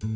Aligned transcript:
This 0.00 0.06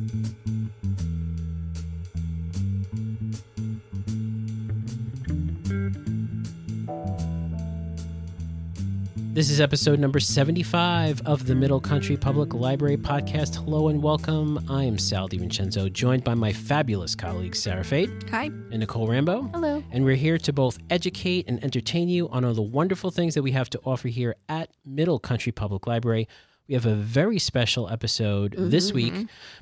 is 9.50 9.60
episode 9.60 9.98
number 9.98 10.20
75 10.20 11.22
of 11.22 11.46
the 11.46 11.56
Middle 11.56 11.80
Country 11.80 12.16
Public 12.16 12.54
Library 12.54 12.96
podcast. 12.96 13.56
Hello 13.56 13.88
and 13.88 14.00
welcome. 14.00 14.64
I 14.70 14.84
am 14.84 14.98
Sal 14.98 15.28
DiVincenzo, 15.28 15.92
joined 15.92 16.22
by 16.22 16.34
my 16.34 16.52
fabulous 16.52 17.16
colleagues 17.16 17.60
Sarah 17.60 17.82
Fate 17.82 18.10
Hi. 18.30 18.44
and 18.44 18.78
Nicole 18.78 19.08
Rambo. 19.08 19.50
Hello. 19.52 19.82
And 19.90 20.04
we're 20.04 20.14
here 20.14 20.38
to 20.38 20.52
both 20.52 20.78
educate 20.90 21.48
and 21.48 21.62
entertain 21.64 22.08
you 22.08 22.28
on 22.28 22.44
all 22.44 22.54
the 22.54 22.62
wonderful 22.62 23.10
things 23.10 23.34
that 23.34 23.42
we 23.42 23.50
have 23.50 23.68
to 23.70 23.80
offer 23.84 24.06
here 24.06 24.36
at 24.48 24.70
Middle 24.86 25.18
Country 25.18 25.50
Public 25.50 25.88
Library. 25.88 26.28
We 26.68 26.74
have 26.74 26.86
a 26.86 26.94
very 26.94 27.38
special 27.38 27.88
episode 27.90 28.54
this 28.56 28.92
week 28.92 29.12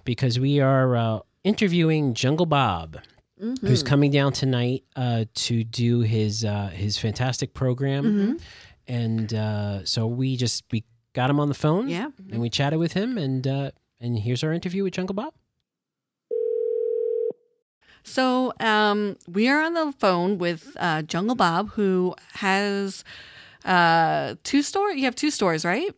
because 0.05 0.39
we 0.39 0.61
are 0.61 0.97
uh, 0.97 1.19
interviewing 1.45 2.15
Jungle 2.15 2.47
Bob, 2.47 2.99
who's 3.39 3.83
coming 3.83 4.11
down 4.11 4.33
tonight 4.33 4.85
uh, 4.97 5.25
to 5.35 5.65
do 5.65 6.01
his 6.01 6.45
uh, 6.45 6.69
his 6.73 6.99
fantastic 6.99 7.55
program. 7.55 8.39
And 8.87 9.33
uh, 9.35 9.85
so 9.85 10.07
we 10.07 10.37
just 10.37 10.65
we 10.71 10.85
got 11.15 11.31
him 11.31 11.41
on 11.41 11.49
the 11.49 11.55
phone, 11.55 11.89
Yeah. 11.89 12.11
and 12.31 12.41
we 12.41 12.51
chatted 12.51 12.79
with 12.79 12.93
him, 12.93 13.17
and 13.19 13.47
uh, 13.47 13.71
and 14.01 14.19
here's 14.19 14.45
our 14.45 14.53
interview 14.53 14.85
with 14.85 14.93
Jungle 14.93 15.15
Bob. 15.15 15.33
So 18.03 18.53
um, 18.61 19.17
we 19.29 19.49
are 19.49 19.61
on 19.63 19.75
the 19.75 19.93
phone 19.99 20.39
with 20.39 20.77
uh, 20.81 21.03
Jungle 21.03 21.37
Bob, 21.37 21.71
who 21.71 22.15
has 22.35 23.05
uh, 23.65 24.35
two 24.43 24.63
stores. 24.63 24.97
You 24.97 25.05
have 25.05 25.15
two 25.15 25.31
stores, 25.31 25.65
right? 25.65 25.91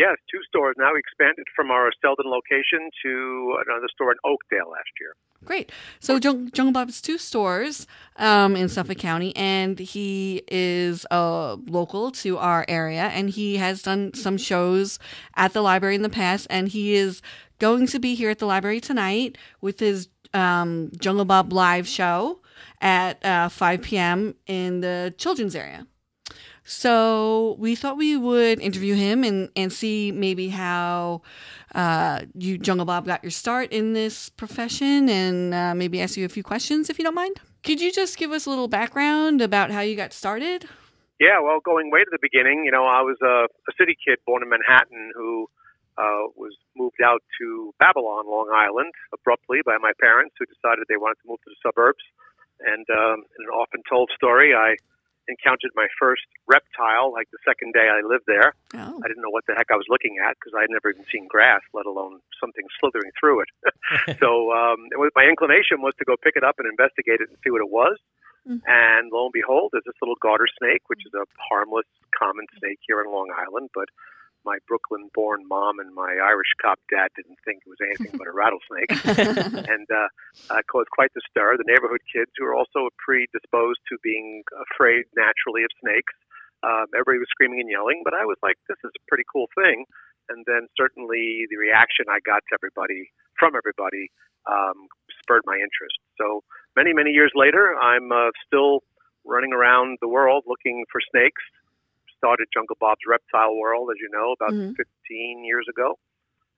Yes, 0.00 0.16
two 0.30 0.40
stores. 0.48 0.76
Now 0.78 0.94
we 0.94 0.98
expanded 0.98 1.44
from 1.54 1.70
our 1.70 1.90
Selden 2.00 2.24
location 2.24 2.88
to 3.04 3.58
another 3.66 3.86
store 3.92 4.12
in 4.12 4.18
Oakdale 4.24 4.70
last 4.70 4.88
year. 4.98 5.12
Great. 5.44 5.70
So 6.00 6.16
Jung- 6.16 6.50
Jungle 6.52 6.72
Bob 6.72 6.88
has 6.88 7.02
two 7.02 7.18
stores 7.18 7.86
um, 8.16 8.56
in 8.56 8.70
Suffolk 8.70 8.96
County, 8.96 9.36
and 9.36 9.78
he 9.78 10.42
is 10.48 11.06
uh, 11.10 11.56
local 11.66 12.10
to 12.12 12.38
our 12.38 12.64
area, 12.66 13.08
and 13.08 13.28
he 13.28 13.58
has 13.58 13.82
done 13.82 14.14
some 14.14 14.38
shows 14.38 14.98
at 15.36 15.52
the 15.52 15.60
library 15.60 15.96
in 15.96 16.02
the 16.02 16.08
past, 16.08 16.46
and 16.48 16.68
he 16.68 16.94
is 16.94 17.20
going 17.58 17.86
to 17.88 17.98
be 17.98 18.14
here 18.14 18.30
at 18.30 18.38
the 18.38 18.46
library 18.46 18.80
tonight 18.80 19.36
with 19.60 19.80
his 19.80 20.08
um, 20.32 20.92
Jungle 20.98 21.26
Bob 21.26 21.52
live 21.52 21.86
show 21.86 22.40
at 22.80 23.22
uh, 23.22 23.50
5 23.50 23.82
p.m. 23.82 24.34
in 24.46 24.80
the 24.80 25.12
children's 25.18 25.54
area. 25.54 25.86
So 26.70 27.56
we 27.58 27.74
thought 27.74 27.96
we 27.96 28.16
would 28.16 28.60
interview 28.60 28.94
him 28.94 29.24
and, 29.24 29.50
and 29.56 29.72
see 29.72 30.12
maybe 30.12 30.50
how 30.50 31.22
uh, 31.74 32.20
you, 32.32 32.58
Jungle 32.58 32.86
Bob, 32.86 33.06
got 33.06 33.24
your 33.24 33.32
start 33.32 33.72
in 33.72 33.92
this 33.92 34.28
profession 34.28 35.08
and 35.08 35.52
uh, 35.52 35.74
maybe 35.74 36.00
ask 36.00 36.16
you 36.16 36.24
a 36.24 36.28
few 36.28 36.44
questions 36.44 36.88
if 36.88 36.96
you 36.96 37.02
don't 37.02 37.16
mind. 37.16 37.40
Could 37.64 37.80
you 37.80 37.90
just 37.90 38.16
give 38.16 38.30
us 38.30 38.46
a 38.46 38.50
little 38.50 38.68
background 38.68 39.42
about 39.42 39.72
how 39.72 39.80
you 39.80 39.96
got 39.96 40.12
started? 40.12 40.64
Yeah, 41.18 41.40
well, 41.42 41.58
going 41.58 41.90
way 41.90 42.04
to 42.04 42.10
the 42.12 42.22
beginning, 42.22 42.62
you 42.64 42.70
know, 42.70 42.84
I 42.84 43.02
was 43.02 43.16
a, 43.20 43.50
a 43.50 43.72
city 43.76 43.96
kid 44.06 44.20
born 44.24 44.44
in 44.44 44.48
Manhattan 44.48 45.10
who 45.16 45.48
uh, 45.98 46.30
was 46.36 46.54
moved 46.76 47.02
out 47.04 47.20
to 47.40 47.74
Babylon, 47.80 48.26
Long 48.30 48.48
Island, 48.54 48.92
abruptly 49.12 49.58
by 49.66 49.76
my 49.82 49.90
parents 50.00 50.36
who 50.38 50.46
decided 50.46 50.84
they 50.88 50.96
wanted 50.96 51.16
to 51.22 51.28
move 51.28 51.42
to 51.42 51.50
the 51.50 51.58
suburbs. 51.66 52.04
And 52.60 52.86
um, 52.90 53.26
in 53.26 53.40
an 53.42 53.50
often 53.58 53.82
told 53.90 54.12
story, 54.14 54.54
I 54.54 54.76
encountered 55.30 55.70
my 55.78 55.86
first 55.94 56.26
reptile 56.50 57.14
like 57.14 57.30
the 57.30 57.38
second 57.46 57.72
day 57.72 57.86
I 57.86 58.02
lived 58.02 58.26
there. 58.26 58.58
Oh, 58.74 58.98
I 58.98 59.06
didn't 59.06 59.22
know 59.22 59.30
what 59.30 59.46
the 59.46 59.54
heck 59.54 59.70
I 59.70 59.78
was 59.78 59.86
looking 59.88 60.18
at 60.18 60.34
because 60.36 60.52
I 60.58 60.66
had 60.66 60.74
never 60.74 60.90
even 60.90 61.06
seen 61.08 61.30
grass, 61.30 61.62
let 61.72 61.86
alone 61.86 62.18
something 62.42 62.66
slithering 62.82 63.14
through 63.14 63.46
it. 63.46 63.50
so 64.20 64.50
um, 64.50 64.90
it 64.90 64.98
was, 64.98 65.14
my 65.14 65.24
inclination 65.24 65.80
was 65.80 65.94
to 66.02 66.04
go 66.04 66.18
pick 66.18 66.34
it 66.34 66.42
up 66.42 66.58
and 66.58 66.66
investigate 66.66 67.22
it 67.22 67.30
and 67.30 67.38
see 67.40 67.54
what 67.54 67.62
it 67.62 67.70
was. 67.70 67.96
Mhm. 68.48 68.60
And 68.66 69.12
lo 69.12 69.28
and 69.28 69.36
behold, 69.36 69.70
there's 69.72 69.84
this 69.84 70.00
little 70.00 70.16
garter 70.20 70.48
snake, 70.58 70.88
which 70.88 71.04
is 71.04 71.12
a 71.14 71.24
harmless, 71.38 71.86
common 72.16 72.46
snake 72.58 72.80
here 72.86 73.00
in 73.00 73.12
Long 73.12 73.28
Island. 73.36 73.70
But 73.74 73.88
my 74.44 74.58
Brooklyn-born 74.66 75.46
mom 75.48 75.78
and 75.78 75.94
my 75.94 76.16
Irish 76.22 76.52
cop 76.60 76.78
dad 76.90 77.08
didn't 77.16 77.38
think 77.44 77.62
it 77.64 77.70
was 77.70 77.80
anything 77.80 78.16
but 78.18 78.26
a 78.26 78.34
rattlesnake, 78.34 78.92
and 79.68 79.86
uh, 79.90 80.08
uh, 80.50 80.62
caused 80.70 80.90
quite 80.90 81.12
the 81.14 81.22
stir. 81.28 81.56
The 81.56 81.68
neighborhood 81.68 82.00
kids, 82.08 82.30
who 82.36 82.46
are 82.46 82.54
also 82.54 82.88
predisposed 82.98 83.80
to 83.88 83.98
being 84.02 84.42
afraid 84.56 85.04
naturally 85.16 85.64
of 85.64 85.72
snakes, 85.80 86.14
um, 86.62 86.86
everybody 86.94 87.18
was 87.18 87.30
screaming 87.32 87.60
and 87.60 87.70
yelling. 87.70 88.02
But 88.04 88.14
I 88.14 88.24
was 88.24 88.36
like, 88.42 88.56
"This 88.68 88.80
is 88.84 88.92
a 88.94 89.02
pretty 89.08 89.24
cool 89.30 89.48
thing." 89.56 89.84
And 90.28 90.44
then 90.46 90.68
certainly 90.76 91.46
the 91.50 91.58
reaction 91.58 92.06
I 92.08 92.20
got 92.22 92.46
to 92.48 92.54
everybody 92.54 93.10
from 93.38 93.56
everybody 93.56 94.12
um, 94.46 94.86
spurred 95.22 95.42
my 95.44 95.56
interest. 95.56 95.98
So 96.20 96.42
many 96.76 96.92
many 96.92 97.10
years 97.10 97.32
later, 97.34 97.74
I'm 97.76 98.12
uh, 98.12 98.30
still 98.46 98.82
running 99.24 99.52
around 99.52 99.98
the 100.00 100.08
world 100.08 100.44
looking 100.46 100.84
for 100.90 101.00
snakes. 101.10 101.42
Started 102.20 102.48
Jungle 102.52 102.76
Bob's 102.78 103.00
Reptile 103.08 103.56
World, 103.56 103.88
as 103.90 103.96
you 103.98 104.10
know, 104.12 104.32
about 104.36 104.52
Mhm. 104.52 104.76
15 104.76 105.42
years 105.44 105.66
ago, 105.72 105.98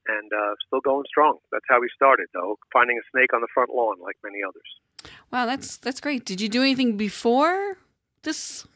and 0.08 0.28
uh, 0.32 0.54
still 0.66 0.80
going 0.80 1.06
strong. 1.06 1.38
That's 1.52 1.64
how 1.68 1.78
we 1.80 1.88
started, 1.94 2.26
though, 2.34 2.58
finding 2.72 2.98
a 2.98 3.04
snake 3.12 3.32
on 3.32 3.40
the 3.40 3.46
front 3.54 3.70
lawn, 3.70 3.98
like 4.00 4.16
many 4.24 4.42
others. 4.42 4.70
wow, 5.32 5.46
that's 5.46 5.76
that's 5.78 6.00
great. 6.00 6.24
Did 6.26 6.40
you 6.40 6.48
do 6.48 6.62
anything 6.62 6.96
before 6.96 7.78
this, 8.26 8.66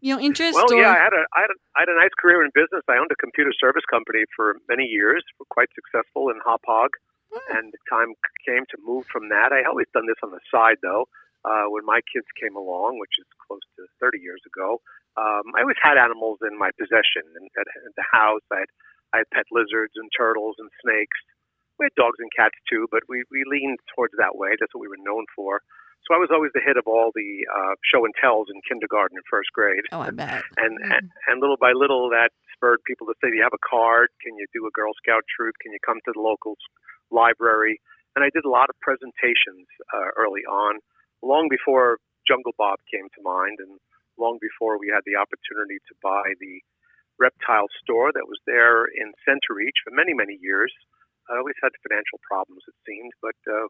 you 0.00 0.14
know, 0.14 0.20
interest? 0.22 0.54
Well, 0.54 0.72
or? 0.72 0.80
yeah, 0.82 0.90
I 0.94 1.00
had 1.06 1.12
a 1.12 1.24
I 1.36 1.40
had 1.44 1.50
a, 1.50 1.58
I 1.76 1.80
had 1.82 1.88
a 1.90 1.98
nice 2.04 2.14
career 2.22 2.40
in 2.46 2.50
business. 2.54 2.82
I 2.88 2.96
owned 3.02 3.10
a 3.10 3.16
computer 3.26 3.52
service 3.64 3.84
company 3.90 4.22
for 4.36 4.56
many 4.68 4.84
years, 4.86 5.22
were 5.38 5.50
quite 5.50 5.70
successful 5.74 6.30
in 6.30 6.38
Hauppauge, 6.46 6.94
Hmm. 7.34 7.56
and 7.56 7.64
the 7.72 7.78
time 7.90 8.14
came 8.46 8.64
to 8.70 8.76
move 8.90 9.04
from 9.12 9.28
that. 9.34 9.52
I 9.52 9.62
always 9.64 9.88
done 9.92 10.06
this 10.06 10.20
on 10.22 10.30
the 10.30 10.40
side, 10.54 10.78
though. 10.82 11.08
Uh, 11.44 11.64
when 11.74 11.84
my 11.84 12.00
kids 12.12 12.26
came 12.40 12.54
along, 12.54 13.00
which 13.00 13.14
is 13.18 13.26
close 13.46 13.64
to 13.76 13.82
30 13.98 14.18
years 14.20 14.40
ago, 14.46 14.80
um, 15.16 15.52
I 15.52 15.62
always 15.62 15.80
had 15.80 16.00
animals 16.00 16.40
in 16.40 16.56
my 16.56 16.70
possession. 16.78 17.24
And 17.36 17.48
at, 17.58 17.68
at 17.68 17.94
the 17.96 18.06
house, 18.10 18.44
I 18.52 18.64
had 18.64 18.72
I 19.12 19.16
had 19.20 19.30
pet 19.30 19.44
lizards 19.52 19.92
and 19.96 20.08
turtles 20.16 20.56
and 20.56 20.72
snakes. 20.80 21.20
We 21.76 21.84
had 21.88 21.96
dogs 22.00 22.16
and 22.20 22.32
cats 22.32 22.56
too, 22.68 22.88
but 22.88 23.04
we 23.08 23.24
we 23.28 23.44
leaned 23.44 23.80
towards 23.92 24.14
that 24.16 24.36
way. 24.36 24.56
That's 24.56 24.72
what 24.72 24.80
we 24.80 24.92
were 24.92 25.00
known 25.00 25.28
for. 25.36 25.60
So 26.08 26.16
I 26.16 26.18
was 26.18 26.34
always 26.34 26.50
the 26.50 26.64
hit 26.64 26.74
of 26.74 26.90
all 26.90 27.14
the 27.14 27.46
uh, 27.46 27.78
show 27.86 28.02
and 28.02 28.10
tells 28.18 28.50
in 28.50 28.58
kindergarten 28.66 29.14
and 29.14 29.26
first 29.30 29.54
grade 29.54 29.86
oh, 29.94 30.02
I 30.02 30.10
bet. 30.10 30.42
and, 30.58 30.74
and 30.82 31.06
and 31.28 31.36
little 31.38 31.60
by 31.60 31.70
little 31.70 32.10
that 32.10 32.34
spurred 32.56 32.82
people 32.88 33.06
to 33.06 33.14
say, 33.20 33.30
"Do 33.30 33.36
you 33.36 33.46
have 33.46 33.54
a 33.54 33.62
card? 33.62 34.08
Can 34.24 34.34
you 34.34 34.46
do 34.50 34.66
a 34.66 34.72
Girl 34.74 34.92
Scout 34.98 35.22
troop? 35.28 35.54
Can 35.60 35.70
you 35.72 35.82
come 35.84 36.00
to 36.08 36.12
the 36.14 36.20
local 36.20 36.56
library?" 37.10 37.80
And 38.16 38.24
I 38.24 38.30
did 38.34 38.44
a 38.44 38.50
lot 38.50 38.68
of 38.68 38.76
presentations 38.80 39.64
uh, 39.94 40.12
early 40.18 40.44
on, 40.44 40.80
long 41.22 41.48
before 41.48 41.96
Jungle 42.28 42.52
Bob 42.58 42.78
came 42.90 43.08
to 43.08 43.20
mind, 43.22 43.56
and 43.60 43.78
long 44.18 44.38
before 44.40 44.78
we 44.78 44.88
had 44.88 45.04
the 45.06 45.16
opportunity 45.16 45.78
to 45.88 45.94
buy 46.02 46.34
the 46.40 46.60
reptile 47.18 47.68
store 47.82 48.10
that 48.12 48.26
was 48.26 48.40
there 48.46 48.84
in 48.88 49.12
Centereach 49.28 49.78
for 49.84 49.92
many 49.92 50.14
many 50.14 50.38
years. 50.40 50.72
I 51.30 51.38
always 51.38 51.56
had 51.62 51.70
financial 51.86 52.18
problems, 52.26 52.62
it 52.66 52.74
seemed, 52.84 53.12
but 53.22 53.38
uh, 53.46 53.68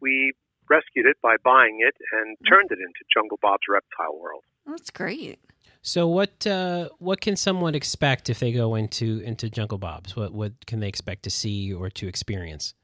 we 0.00 0.32
rescued 0.70 1.06
it 1.06 1.16
by 1.22 1.36
buying 1.42 1.78
it 1.80 1.94
and 2.12 2.36
turned 2.48 2.70
it 2.70 2.78
into 2.78 3.02
Jungle 3.12 3.38
Bob's 3.42 3.66
Reptile 3.68 4.18
World. 4.18 4.44
That's 4.66 4.90
great. 4.90 5.40
So 5.82 6.06
what 6.06 6.46
uh, 6.46 6.90
what 6.98 7.20
can 7.20 7.34
someone 7.36 7.74
expect 7.74 8.30
if 8.30 8.38
they 8.38 8.52
go 8.52 8.76
into 8.76 9.20
into 9.20 9.50
Jungle 9.50 9.78
Bob's? 9.78 10.14
What 10.14 10.32
what 10.32 10.66
can 10.66 10.80
they 10.80 10.88
expect 10.88 11.24
to 11.24 11.30
see 11.30 11.72
or 11.72 11.90
to 11.90 12.06
experience? 12.06 12.74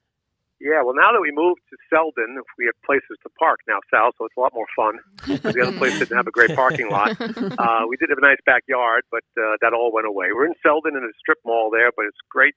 Yeah, 0.61 0.83
well, 0.83 0.95
now 0.95 1.15
that 1.15 1.23
we 1.23 1.31
moved 1.31 1.63
to 1.71 1.77
Selden, 1.87 2.43
we 2.59 2.67
have 2.67 2.75
places 2.83 3.15
to 3.23 3.31
park 3.39 3.61
now, 3.71 3.79
Sal, 3.95 4.11
so 4.19 4.27
it's 4.27 4.35
a 4.37 4.43
lot 4.43 4.51
more 4.55 4.67
fun. 4.75 4.99
the 5.27 5.63
other 5.63 5.77
place 5.79 5.95
didn't 5.99 6.17
have 6.19 6.27
a 6.27 6.35
great 6.35 6.55
parking 6.55 6.91
lot. 6.91 7.15
Uh, 7.59 7.83
we 7.91 7.97
did 7.99 8.07
have 8.11 8.19
a 8.19 8.27
nice 8.27 8.39
backyard, 8.47 9.03
but 9.11 9.27
uh, 9.35 9.59
that 9.61 9.75
all 9.75 9.91
went 9.91 10.07
away. 10.07 10.31
We're 10.31 10.47
in 10.47 10.55
Selden 10.63 10.95
in 10.95 11.03
a 11.03 11.11
strip 11.19 11.39
mall 11.45 11.71
there, 11.75 11.91
but 11.95 12.07
it's 12.07 12.19
great, 12.31 12.55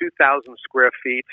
2,000 0.00 0.16
square 0.64 0.88
feet. 1.04 1.28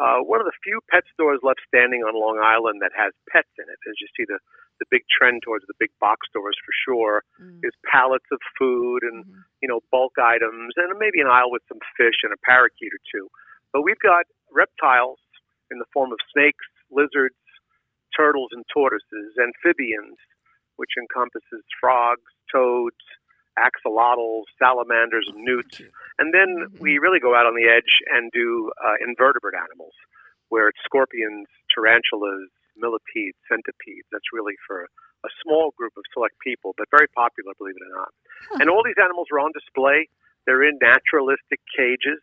Uh, 0.00 0.20
one 0.24 0.40
of 0.40 0.46
the 0.48 0.56
few 0.64 0.80
pet 0.92 1.04
stores 1.12 1.40
left 1.44 1.60
standing 1.68 2.00
on 2.04 2.12
Long 2.16 2.40
Island 2.40 2.80
that 2.80 2.92
has 2.96 3.12
pets 3.32 3.48
in 3.60 3.64
it. 3.68 3.76
As 3.88 3.96
you 4.00 4.08
see, 4.16 4.24
the, 4.28 4.40
the 4.80 4.88
big 4.92 5.04
trend 5.12 5.40
towards 5.44 5.64
the 5.68 5.76
big 5.80 5.88
box 6.00 6.28
stores 6.32 6.56
for 6.64 6.72
sure 6.84 7.24
Mm. 7.40 7.60
is 7.64 7.72
pallets 7.84 8.28
of 8.32 8.40
food 8.58 9.04
and 9.04 9.24
Mhm. 9.24 9.44
you 9.60 9.68
know, 9.68 9.80
bulk 9.92 10.16
items 10.20 10.72
and 10.76 10.88
maybe 10.98 11.20
an 11.20 11.28
aisle 11.28 11.50
with 11.52 11.62
some 11.68 11.80
fish 11.96 12.24
and 12.24 12.32
a 12.32 12.40
parakeet 12.44 12.92
or 12.92 13.00
two. 13.12 13.28
But 13.72 13.82
we've 13.84 14.00
got 14.00 14.24
reptiles 14.52 15.20
in 15.70 15.78
the 15.78 15.90
form 15.92 16.12
of 16.12 16.18
snakes, 16.32 16.64
lizards, 16.90 17.36
turtles, 18.16 18.50
and 18.52 18.64
tortoises, 18.72 19.34
amphibians, 19.36 20.16
which 20.76 20.90
encompasses 20.98 21.64
frogs, 21.80 22.24
toads, 22.52 23.00
axolotls, 23.58 24.44
salamanders, 24.60 25.26
and 25.32 25.42
newts. 25.42 25.80
And 26.18 26.32
then 26.32 26.68
we 26.78 26.98
really 26.98 27.20
go 27.20 27.34
out 27.34 27.46
on 27.48 27.56
the 27.56 27.68
edge 27.68 28.04
and 28.12 28.30
do 28.32 28.70
uh, 28.84 29.00
invertebrate 29.00 29.56
animals, 29.56 29.96
where 30.48 30.68
it's 30.68 30.80
scorpions, 30.84 31.48
tarantulas, 31.72 32.52
millipedes, 32.76 33.36
centipedes. 33.48 34.04
That's 34.12 34.28
really 34.32 34.54
for 34.68 34.84
a 35.24 35.30
small 35.42 35.72
group 35.76 35.96
of 35.96 36.04
select 36.12 36.36
people, 36.44 36.76
but 36.76 36.86
very 36.92 37.08
popular, 37.16 37.56
believe 37.56 37.80
it 37.80 37.88
or 37.88 37.96
not. 37.96 38.12
Huh. 38.52 38.58
And 38.60 38.66
all 38.68 38.84
these 38.84 39.00
animals 39.00 39.28
are 39.32 39.40
on 39.40 39.50
display. 39.56 40.08
They're 40.44 40.62
in 40.62 40.78
naturalistic 40.78 41.58
cages. 41.72 42.20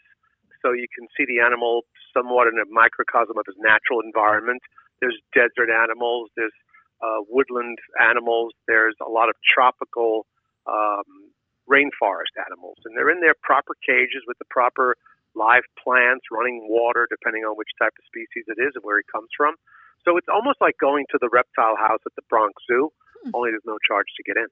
So 0.64 0.72
you 0.72 0.88
can 0.96 1.12
see 1.14 1.28
the 1.28 1.44
animal 1.44 1.84
somewhat 2.16 2.48
in 2.48 2.56
a 2.56 2.68
microcosm 2.72 3.36
of 3.36 3.44
his 3.46 3.60
natural 3.60 4.00
environment. 4.00 4.64
There's 5.04 5.20
desert 5.36 5.68
animals, 5.68 6.32
there's 6.40 6.56
uh, 7.04 7.28
woodland 7.28 7.78
animals, 8.00 8.56
there's 8.66 8.96
a 9.04 9.12
lot 9.12 9.28
of 9.28 9.36
tropical 9.44 10.26
um, 10.64 11.36
rainforest 11.68 12.32
animals, 12.40 12.80
and 12.88 12.96
they're 12.96 13.12
in 13.12 13.20
their 13.20 13.36
proper 13.44 13.76
cages 13.84 14.24
with 14.26 14.40
the 14.40 14.48
proper 14.48 14.96
live 15.36 15.68
plants, 15.76 16.32
running 16.32 16.64
water, 16.70 17.08
depending 17.12 17.44
on 17.44 17.58
which 17.60 17.70
type 17.76 17.92
of 17.92 18.04
species 18.08 18.48
it 18.48 18.62
is 18.62 18.72
and 18.80 18.84
where 18.88 19.00
it 19.00 19.06
comes 19.12 19.28
from. 19.36 19.60
So 20.06 20.16
it's 20.16 20.28
almost 20.32 20.62
like 20.62 20.78
going 20.80 21.06
to 21.12 21.18
the 21.20 21.30
reptile 21.32 21.76
house 21.76 22.00
at 22.06 22.14
the 22.16 22.24
Bronx 22.30 22.54
Zoo, 22.70 22.90
hmm. 23.24 23.32
only 23.34 23.52
there's 23.52 23.68
no 23.68 23.78
charge 23.84 24.08
to 24.16 24.24
get 24.24 24.38
in. 24.38 24.48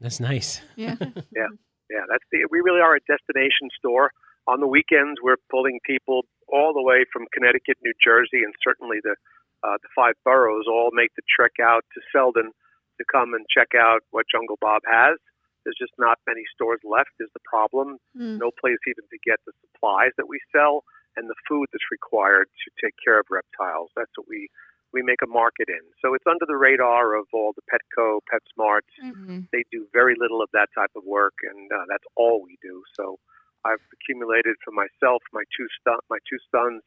That's 0.00 0.20
nice. 0.20 0.60
Yeah. 0.76 0.96
yeah. 1.36 1.50
Yeah. 1.90 2.04
That's 2.08 2.24
the, 2.30 2.46
we 2.50 2.60
really 2.60 2.80
are 2.80 2.96
a 2.96 3.04
destination 3.06 3.68
store. 3.78 4.10
On 4.48 4.60
the 4.60 4.66
weekends, 4.66 5.20
we're 5.22 5.40
pulling 5.50 5.78
people 5.86 6.22
all 6.48 6.74
the 6.74 6.82
way 6.82 7.04
from 7.12 7.30
Connecticut, 7.32 7.78
New 7.82 7.94
Jersey, 8.02 8.42
and 8.42 8.52
certainly 8.62 8.98
the, 9.02 9.14
uh, 9.62 9.78
the 9.78 9.92
five 9.94 10.14
boroughs 10.24 10.66
all 10.66 10.90
make 10.92 11.14
the 11.14 11.22
trek 11.30 11.62
out 11.62 11.84
to 11.94 12.00
Selden 12.10 12.50
to 12.98 13.04
come 13.10 13.34
and 13.34 13.46
check 13.46 13.78
out 13.78 14.02
what 14.10 14.26
Jungle 14.30 14.58
Bob 14.60 14.82
has. 14.84 15.16
There's 15.64 15.78
just 15.78 15.94
not 15.96 16.18
many 16.26 16.42
stores 16.50 16.82
left, 16.82 17.14
is 17.20 17.30
the 17.34 17.46
problem. 17.46 18.02
Mm. 18.18 18.42
No 18.42 18.50
place 18.58 18.82
even 18.86 19.06
to 19.06 19.18
get 19.22 19.38
the 19.46 19.54
supplies 19.62 20.10
that 20.18 20.26
we 20.26 20.42
sell 20.50 20.82
and 21.16 21.30
the 21.30 21.38
food 21.46 21.70
that's 21.70 21.86
required 21.94 22.50
to 22.50 22.68
take 22.82 22.94
care 22.98 23.20
of 23.20 23.26
reptiles. 23.30 23.90
That's 23.94 24.12
what 24.16 24.26
we 24.28 24.48
we 24.92 25.00
make 25.00 25.24
a 25.24 25.26
market 25.26 25.72
in. 25.72 25.80
So 26.04 26.12
it's 26.12 26.28
under 26.28 26.44
the 26.44 26.56
radar 26.56 27.16
of 27.16 27.24
all 27.32 27.56
the 27.56 27.64
Petco, 27.64 28.20
PetSmarts. 28.28 28.92
Mm-hmm. 29.00 29.48
They 29.50 29.64
do 29.72 29.86
very 29.90 30.14
little 30.20 30.42
of 30.42 30.50
that 30.52 30.68
type 30.76 30.92
of 30.94 31.02
work, 31.06 31.32
and 31.48 31.72
uh, 31.72 31.88
that's 31.88 32.04
all 32.14 32.44
we 32.44 32.58
do. 32.60 32.82
So 32.94 33.16
I've 33.64 33.82
accumulated 33.92 34.56
for 34.64 34.72
myself, 34.72 35.22
my 35.32 35.44
two 35.56 35.66
stu- 35.80 36.04
my 36.10 36.18
two 36.28 36.38
sons, 36.50 36.82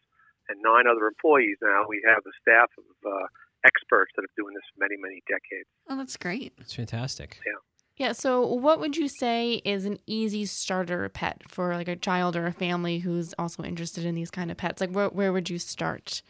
and 0.49 0.59
nine 0.61 0.85
other 0.87 1.07
employees. 1.07 1.57
Now 1.61 1.85
we 1.87 2.01
have 2.05 2.23
a 2.25 2.33
staff 2.41 2.69
of 2.77 2.87
uh, 3.05 3.27
experts 3.65 4.11
that 4.15 4.23
have 4.23 4.33
been 4.35 4.45
doing 4.45 4.55
this 4.55 4.67
for 4.73 4.83
many 4.83 4.97
many 4.99 5.23
decades. 5.27 5.69
Oh, 5.89 5.97
that's 5.97 6.17
great. 6.17 6.53
That's 6.57 6.73
fantastic. 6.73 7.39
Yeah. 7.45 7.59
Yeah. 7.97 8.11
So, 8.11 8.45
what 8.45 8.79
would 8.79 8.97
you 8.97 9.07
say 9.07 9.61
is 9.63 9.85
an 9.85 9.99
easy 10.05 10.45
starter 10.45 11.07
pet 11.07 11.43
for 11.47 11.75
like 11.75 11.87
a 11.87 11.95
child 11.95 12.35
or 12.35 12.45
a 12.45 12.51
family 12.51 12.99
who's 12.99 13.33
also 13.39 13.63
interested 13.63 14.05
in 14.05 14.15
these 14.15 14.31
kind 14.31 14.51
of 14.51 14.57
pets? 14.57 14.81
Like, 14.81 14.91
where 14.91 15.09
where 15.09 15.31
would 15.31 15.49
you 15.49 15.59
start? 15.59 16.21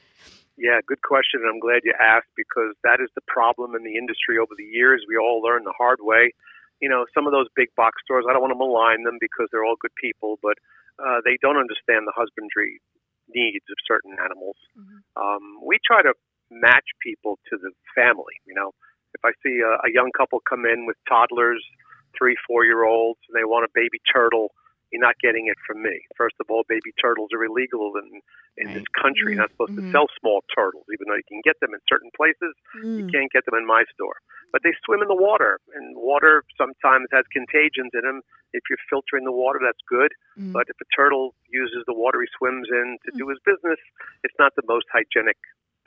Yeah, 0.58 0.80
good 0.88 1.02
question. 1.02 1.42
I'm 1.44 1.60
glad 1.60 1.82
you 1.84 1.94
asked 2.00 2.32
because 2.38 2.76
that 2.84 3.02
is 3.04 3.10
the 3.16 3.26
problem 3.28 3.76
in 3.76 3.84
the 3.84 3.98
industry 3.98 4.38
over 4.38 4.54
the 4.58 4.64
years. 4.64 5.04
We 5.10 5.18
all 5.18 5.42
learned 5.42 5.66
the 5.66 5.74
hard 5.78 6.00
way. 6.02 6.32
You 6.82 6.90
know, 6.90 7.06
some 7.16 7.26
of 7.26 7.32
those 7.32 7.48
big 7.56 7.70
box 7.76 8.02
stores, 8.04 8.26
I 8.28 8.34
don't 8.34 8.42
want 8.42 8.52
to 8.52 8.60
malign 8.60 9.04
them 9.04 9.18
because 9.20 9.48
they're 9.52 9.64
all 9.64 9.80
good 9.80 9.96
people, 9.96 10.38
but 10.44 10.60
uh, 11.00 11.24
they 11.24 11.38
don't 11.42 11.58
understand 11.58 12.08
the 12.08 12.16
husbandry 12.16 12.80
needs 13.32 13.66
of 13.72 13.78
certain 13.88 14.16
animals. 14.20 14.60
Mm-hmm. 14.78 15.00
Um, 15.18 15.44
we 15.66 15.80
try 15.82 16.04
to 16.04 16.14
match 16.52 16.86
people 17.02 17.40
to 17.50 17.58
the 17.58 17.72
family. 17.96 18.38
You 18.46 18.54
know, 18.54 18.72
if 19.16 19.22
I 19.24 19.32
see 19.42 19.64
a, 19.64 19.88
a 19.88 19.92
young 19.92 20.12
couple 20.16 20.40
come 20.48 20.66
in 20.66 20.86
with 20.86 20.98
toddlers, 21.08 21.64
three, 22.18 22.36
four 22.48 22.64
year 22.66 22.86
olds, 22.86 23.20
and 23.28 23.36
they 23.36 23.46
want 23.46 23.66
a 23.66 23.72
baby 23.74 24.00
turtle, 24.12 24.52
you're 24.92 25.02
not 25.02 25.16
getting 25.22 25.48
it 25.48 25.58
from 25.66 25.82
me. 25.82 26.06
First 26.18 26.36
of 26.40 26.48
all, 26.50 26.64
baby 26.68 26.94
turtles 27.02 27.30
are 27.34 27.44
illegal 27.44 27.94
in 27.98 28.22
in 28.58 28.68
right. 28.68 28.80
this 28.80 28.88
country. 28.96 29.36
You're 29.36 29.44
not 29.44 29.52
supposed 29.52 29.76
mm-hmm. 29.76 29.92
to 29.92 29.96
sell 29.96 30.08
small 30.20 30.40
turtles, 30.56 30.88
even 30.94 31.12
though 31.12 31.20
you 31.20 31.28
can 31.28 31.44
get 31.44 31.60
them 31.60 31.76
in 31.76 31.82
certain 31.90 32.12
places. 32.16 32.56
Mm. 32.80 33.04
You 33.04 33.06
can't 33.12 33.32
get 33.32 33.44
them 33.44 33.60
in 33.60 33.68
my 33.68 33.84
store. 33.92 34.16
But 34.56 34.64
they 34.64 34.72
swim 34.88 35.04
in 35.04 35.12
the 35.12 35.20
water, 35.20 35.60
and 35.76 35.98
water 36.00 36.48
sometimes 36.56 37.12
has 37.12 37.28
contagions 37.36 37.92
in 37.92 38.08
them. 38.08 38.24
If 38.56 38.64
you're 38.72 38.80
filtering 38.88 39.28
the 39.28 39.36
water, 39.36 39.60
that's 39.60 39.82
good. 39.92 40.16
Mm. 40.40 40.56
But 40.56 40.72
if 40.72 40.80
a 40.80 40.88
turtle 40.96 41.36
uses 41.52 41.84
the 41.84 41.98
water 41.98 42.24
he 42.24 42.32
swims 42.40 42.72
in 42.72 42.96
to 43.04 43.10
mm. 43.12 43.18
do 43.20 43.28
his 43.28 43.40
business, 43.44 43.82
it's 44.24 44.38
not 44.40 44.56
the 44.56 44.64
most 44.64 44.88
hygienic 44.88 45.36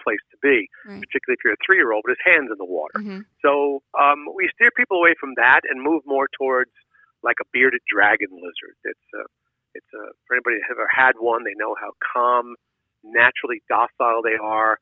place 0.04 0.22
to 0.30 0.36
be, 0.40 0.68
right. 0.86 1.00
particularly 1.00 1.36
if 1.36 1.42
you're 1.42 1.58
a 1.58 1.64
three 1.64 1.76
year 1.76 1.92
old 1.92 2.04
with 2.06 2.16
his 2.16 2.24
hands 2.24 2.48
in 2.52 2.58
the 2.58 2.68
water. 2.68 2.98
Mm-hmm. 3.02 3.26
So 3.42 3.82
um, 3.98 4.30
we 4.30 4.48
steer 4.54 4.70
people 4.70 4.98
away 4.98 5.14
from 5.18 5.34
that 5.36 5.66
and 5.68 5.82
move 5.82 6.02
more 6.06 6.28
towards 6.38 6.70
like 7.23 7.37
a 7.41 7.49
bearded 7.53 7.82
dragon 7.87 8.31
lizard. 8.32 8.76
It's 8.85 9.09
a, 9.15 9.23
it's 9.75 9.93
a, 9.94 10.05
for 10.26 10.35
anybody 10.37 10.62
who 10.62 10.75
ever 10.75 10.88
had 10.91 11.19
one, 11.19 11.44
they 11.44 11.56
know 11.56 11.75
how 11.79 11.93
calm, 12.00 12.55
naturally 13.05 13.62
docile 13.69 14.23
they 14.23 14.38
are, 14.41 14.79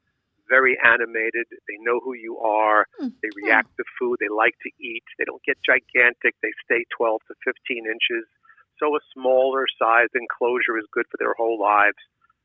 very 0.48 0.78
animated. 0.78 1.46
They 1.66 1.78
know 1.82 1.98
who 1.98 2.14
you 2.14 2.38
are. 2.38 2.86
Mm-hmm. 3.02 3.18
They 3.22 3.30
react 3.34 3.70
to 3.76 3.84
food. 3.98 4.18
They 4.20 4.30
like 4.30 4.54
to 4.62 4.70
eat. 4.78 5.02
They 5.18 5.26
don't 5.26 5.42
get 5.42 5.58
gigantic. 5.66 6.38
They 6.42 6.54
stay 6.62 6.86
12 6.94 7.20
to 7.28 7.34
15 7.42 7.86
inches. 7.86 8.24
So 8.78 8.94
a 8.94 9.02
smaller 9.10 9.66
sized 9.74 10.14
enclosure 10.14 10.78
is 10.78 10.86
good 10.92 11.06
for 11.10 11.18
their 11.18 11.34
whole 11.34 11.58
lives. 11.58 11.98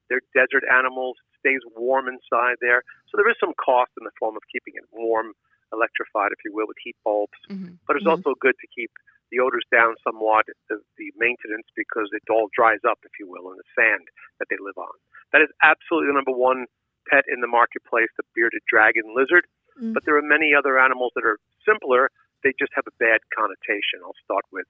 They're 0.09 0.25
desert 0.33 0.65
animals 0.67 1.15
stays 1.41 1.61
warm 1.75 2.07
inside 2.07 2.61
there. 2.61 2.85
So 3.09 3.17
there 3.17 3.29
is 3.29 3.35
some 3.41 3.53
cost 3.57 3.91
in 3.97 4.05
the 4.05 4.15
form 4.17 4.37
of 4.37 4.45
keeping 4.53 4.77
it 4.77 4.85
warm, 4.93 5.33
electrified, 5.73 6.31
if 6.31 6.39
you 6.45 6.53
will, 6.53 6.69
with 6.69 6.77
heat 6.83 6.95
bulbs. 7.03 7.37
Mm-hmm. 7.49 7.81
But 7.87 7.97
it's 7.97 8.05
mm-hmm. 8.05 8.21
also 8.21 8.37
good 8.39 8.55
to 8.61 8.67
keep 8.69 8.93
the 9.31 9.39
odors 9.39 9.63
down 9.71 9.95
somewhat, 10.03 10.45
the, 10.67 10.83
the 10.99 11.09
maintenance, 11.15 11.67
because 11.75 12.11
it 12.11 12.23
all 12.29 12.51
dries 12.51 12.83
up, 12.83 12.99
if 13.07 13.15
you 13.19 13.25
will, 13.31 13.51
in 13.51 13.57
the 13.57 13.69
sand 13.73 14.05
that 14.39 14.51
they 14.51 14.59
live 14.59 14.77
on. 14.77 14.93
That 15.31 15.41
is 15.41 15.49
absolutely 15.63 16.11
the 16.11 16.19
number 16.19 16.35
one 16.35 16.67
pet 17.07 17.23
in 17.31 17.39
the 17.39 17.47
marketplace, 17.47 18.11
the 18.19 18.27
bearded 18.35 18.61
dragon 18.67 19.15
lizard. 19.15 19.47
Mm-hmm. 19.79 19.93
But 19.95 20.03
there 20.05 20.19
are 20.19 20.21
many 20.21 20.51
other 20.51 20.77
animals 20.77 21.15
that 21.15 21.23
are 21.23 21.39
simpler. 21.63 22.11
They 22.43 22.51
just 22.59 22.75
have 22.75 22.85
a 22.85 22.95
bad 22.99 23.23
connotation. 23.31 24.03
I'll 24.03 24.19
start 24.23 24.43
with 24.51 24.67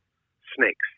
snakes. 0.55 0.89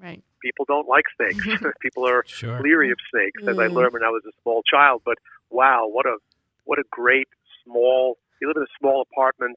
Right. 0.00 0.24
People 0.42 0.64
don't 0.64 0.88
like 0.88 1.04
snakes. 1.14 1.44
People 1.80 2.08
are 2.08 2.24
sure. 2.26 2.60
leery 2.60 2.90
of 2.90 2.98
snakes, 3.12 3.44
as 3.46 3.58
I 3.58 3.68
learned 3.68 3.92
when 3.92 4.02
I 4.02 4.10
was 4.10 4.22
a 4.26 4.34
small 4.42 4.62
child. 4.64 5.02
But 5.04 5.18
wow, 5.50 5.86
what 5.86 6.06
a 6.06 6.16
what 6.64 6.78
a 6.78 6.84
great 6.90 7.28
small. 7.62 8.18
You 8.40 8.48
live 8.48 8.56
in 8.56 8.64
a 8.64 8.74
small 8.78 9.04
apartment. 9.12 9.56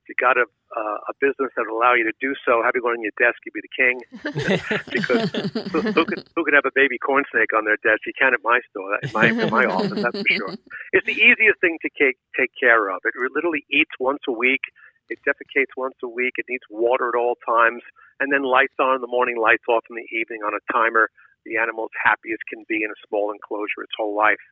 If 0.00 0.08
you 0.08 0.16
got 0.16 0.40
a 0.40 0.48
uh, 0.72 1.12
a 1.12 1.14
business 1.20 1.52
that 1.56 1.68
will 1.68 1.76
allow 1.76 1.92
you 1.92 2.08
to 2.08 2.16
do 2.20 2.32
so, 2.46 2.62
having 2.64 2.80
one 2.80 2.96
on 2.96 3.02
your 3.04 3.12
desk, 3.20 3.36
you'd 3.44 3.52
be 3.52 3.60
the 3.60 3.76
king. 3.76 4.00
because 4.96 5.28
who, 5.72 5.84
who 5.92 6.02
could 6.08 6.24
who 6.34 6.40
could 6.48 6.56
have 6.56 6.64
a 6.64 6.72
baby 6.74 6.96
corn 6.96 7.24
snake 7.28 7.52
on 7.52 7.68
their 7.68 7.76
desk? 7.84 8.08
You 8.08 8.16
can 8.16 8.32
at 8.32 8.40
my 8.40 8.64
store, 8.72 8.96
in 9.02 9.12
my 9.12 9.28
in 9.28 9.50
my 9.52 9.68
office, 9.68 10.00
that's 10.00 10.16
for 10.16 10.32
sure. 10.32 10.54
It's 10.96 11.04
the 11.04 11.18
easiest 11.20 11.60
thing 11.60 11.76
to 11.84 11.90
take 12.00 12.16
take 12.32 12.50
care 12.56 12.88
of. 12.88 13.04
It 13.04 13.12
literally 13.34 13.68
eats 13.68 13.92
once 14.00 14.24
a 14.26 14.32
week. 14.32 14.64
It 15.10 15.18
defecates 15.26 15.74
once 15.76 15.98
a 16.02 16.08
week. 16.08 16.38
It 16.38 16.46
needs 16.48 16.64
water 16.70 17.10
at 17.12 17.18
all 17.18 17.36
times 17.44 17.82
and 18.20 18.30
then 18.30 18.44
lights 18.44 18.76
on 18.78 18.94
in 18.94 19.00
the 19.00 19.08
morning, 19.08 19.40
lights 19.40 19.64
off 19.68 19.82
in 19.88 19.96
the 19.96 20.06
evening 20.16 20.44
on 20.44 20.52
a 20.52 20.62
timer. 20.72 21.08
The 21.44 21.56
animal's 21.56 21.90
happy 21.96 22.32
as 22.32 22.38
can 22.46 22.64
be 22.68 22.84
in 22.84 22.92
a 22.92 22.98
small 23.08 23.32
enclosure 23.32 23.82
its 23.82 23.96
whole 23.96 24.14
life. 24.14 24.44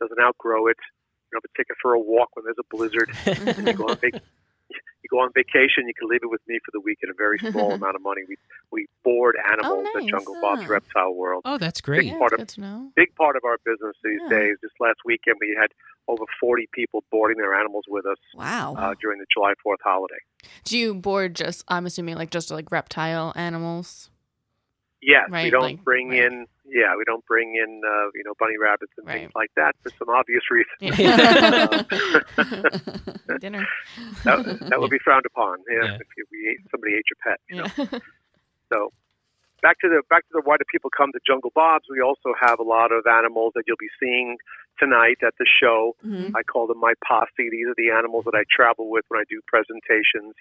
Doesn't 0.00 0.18
outgrow 0.20 0.66
it. 0.66 0.76
You 1.30 1.38
know, 1.38 1.40
take 1.56 1.70
it 1.70 1.78
for 1.80 1.94
a 1.94 2.00
walk 2.00 2.34
when 2.34 2.44
there's 2.44 2.58
a 2.58 2.66
blizzard. 2.68 3.08
and 3.56 3.66
you 3.66 3.74
go 3.74 3.86
on 3.86 3.96
vac- 4.02 4.20
you 5.02 5.08
go 5.10 5.18
on 5.18 5.30
vacation. 5.34 5.86
You 5.86 5.94
can 5.98 6.08
leave 6.08 6.20
it 6.22 6.30
with 6.30 6.40
me 6.46 6.58
for 6.64 6.70
the 6.72 6.80
week 6.80 6.98
at 7.02 7.10
a 7.10 7.14
very 7.16 7.38
small 7.38 7.72
amount 7.78 7.96
of 7.96 8.02
money. 8.02 8.22
We 8.28 8.36
we 8.70 8.86
board 9.04 9.36
animals 9.50 9.86
oh, 9.86 9.98
nice. 9.98 10.04
at 10.04 10.10
Jungle 10.10 10.36
Bob's 10.40 10.66
Reptile 10.66 11.14
World. 11.14 11.42
Oh, 11.44 11.58
that's 11.58 11.80
great. 11.80 12.02
Big 12.02 12.18
part, 12.18 12.32
of, 12.32 12.46
big 12.94 13.14
part 13.16 13.36
of 13.36 13.44
our 13.44 13.58
business 13.64 13.94
these 14.02 14.20
yeah. 14.24 14.38
days. 14.38 14.56
This 14.62 14.72
last 14.80 14.98
weekend, 15.04 15.36
we 15.40 15.56
had 15.58 15.68
over 16.08 16.24
40 16.40 16.68
people 16.72 17.04
boarding 17.10 17.38
their 17.38 17.54
animals 17.54 17.84
with 17.88 18.06
us. 18.06 18.16
Wow. 18.34 18.74
Uh, 18.76 18.94
during 19.00 19.18
the 19.18 19.26
July 19.32 19.52
4th 19.64 19.76
holiday. 19.82 20.14
Do 20.64 20.78
you 20.78 20.94
board 20.94 21.36
just, 21.36 21.64
I'm 21.68 21.86
assuming, 21.86 22.16
like 22.16 22.30
just 22.30 22.50
like 22.50 22.70
reptile 22.70 23.32
animals? 23.36 24.10
Yes, 25.02 25.28
right, 25.30 25.44
we 25.44 25.50
don't 25.50 25.62
like, 25.62 25.84
bring 25.84 26.10
right. 26.10 26.32
in. 26.32 26.46
Yeah, 26.64 26.94
we 26.96 27.02
don't 27.04 27.26
bring 27.26 27.56
in, 27.56 27.80
uh, 27.84 28.06
you 28.14 28.22
know, 28.24 28.34
bunny 28.38 28.56
rabbits 28.56 28.92
and 28.96 29.06
right. 29.06 29.22
things 29.22 29.32
like 29.34 29.50
that 29.56 29.74
for 29.82 29.90
some 29.98 30.08
obvious 30.08 30.42
reasons. 30.50 30.98
Yeah. 30.98 31.82
Dinner. 34.22 34.42
That, 34.42 34.70
that 34.70 34.80
would 34.80 34.90
be 34.90 34.98
frowned 34.98 35.26
upon. 35.26 35.58
Yeah, 35.70 35.84
yeah. 35.84 35.94
if 35.96 36.08
you, 36.16 36.24
we, 36.30 36.58
somebody 36.70 36.94
ate 36.94 37.06
your 37.10 37.20
pet. 37.22 37.40
You 37.48 37.56
know? 37.62 38.00
so 38.72 38.92
back 39.62 39.78
to 39.80 39.88
the 39.88 40.02
back 40.10 40.26
to 40.28 40.32
the 40.34 40.42
why 40.44 40.58
do 40.58 40.64
people 40.70 40.90
come 40.90 41.12
to 41.12 41.20
Jungle 41.26 41.52
Bob's? 41.54 41.86
We 41.88 42.02
also 42.02 42.34
have 42.38 42.58
a 42.58 42.66
lot 42.66 42.90
of 42.90 43.06
animals 43.06 43.52
that 43.54 43.64
you'll 43.66 43.80
be 43.80 43.92
seeing 44.02 44.36
tonight 44.78 45.22
at 45.22 45.34
the 45.38 45.46
show. 45.46 45.94
Mm-hmm. 46.04 46.36
I 46.36 46.42
call 46.42 46.66
them 46.66 46.80
my 46.82 46.94
posse. 47.06 47.48
These 47.48 47.70
are 47.70 47.78
the 47.78 47.94
animals 47.94 48.26
that 48.26 48.34
I 48.34 48.42
travel 48.50 48.90
with 48.90 49.04
when 49.08 49.20
I 49.20 49.24
do 49.30 49.40
presentations. 49.46 50.34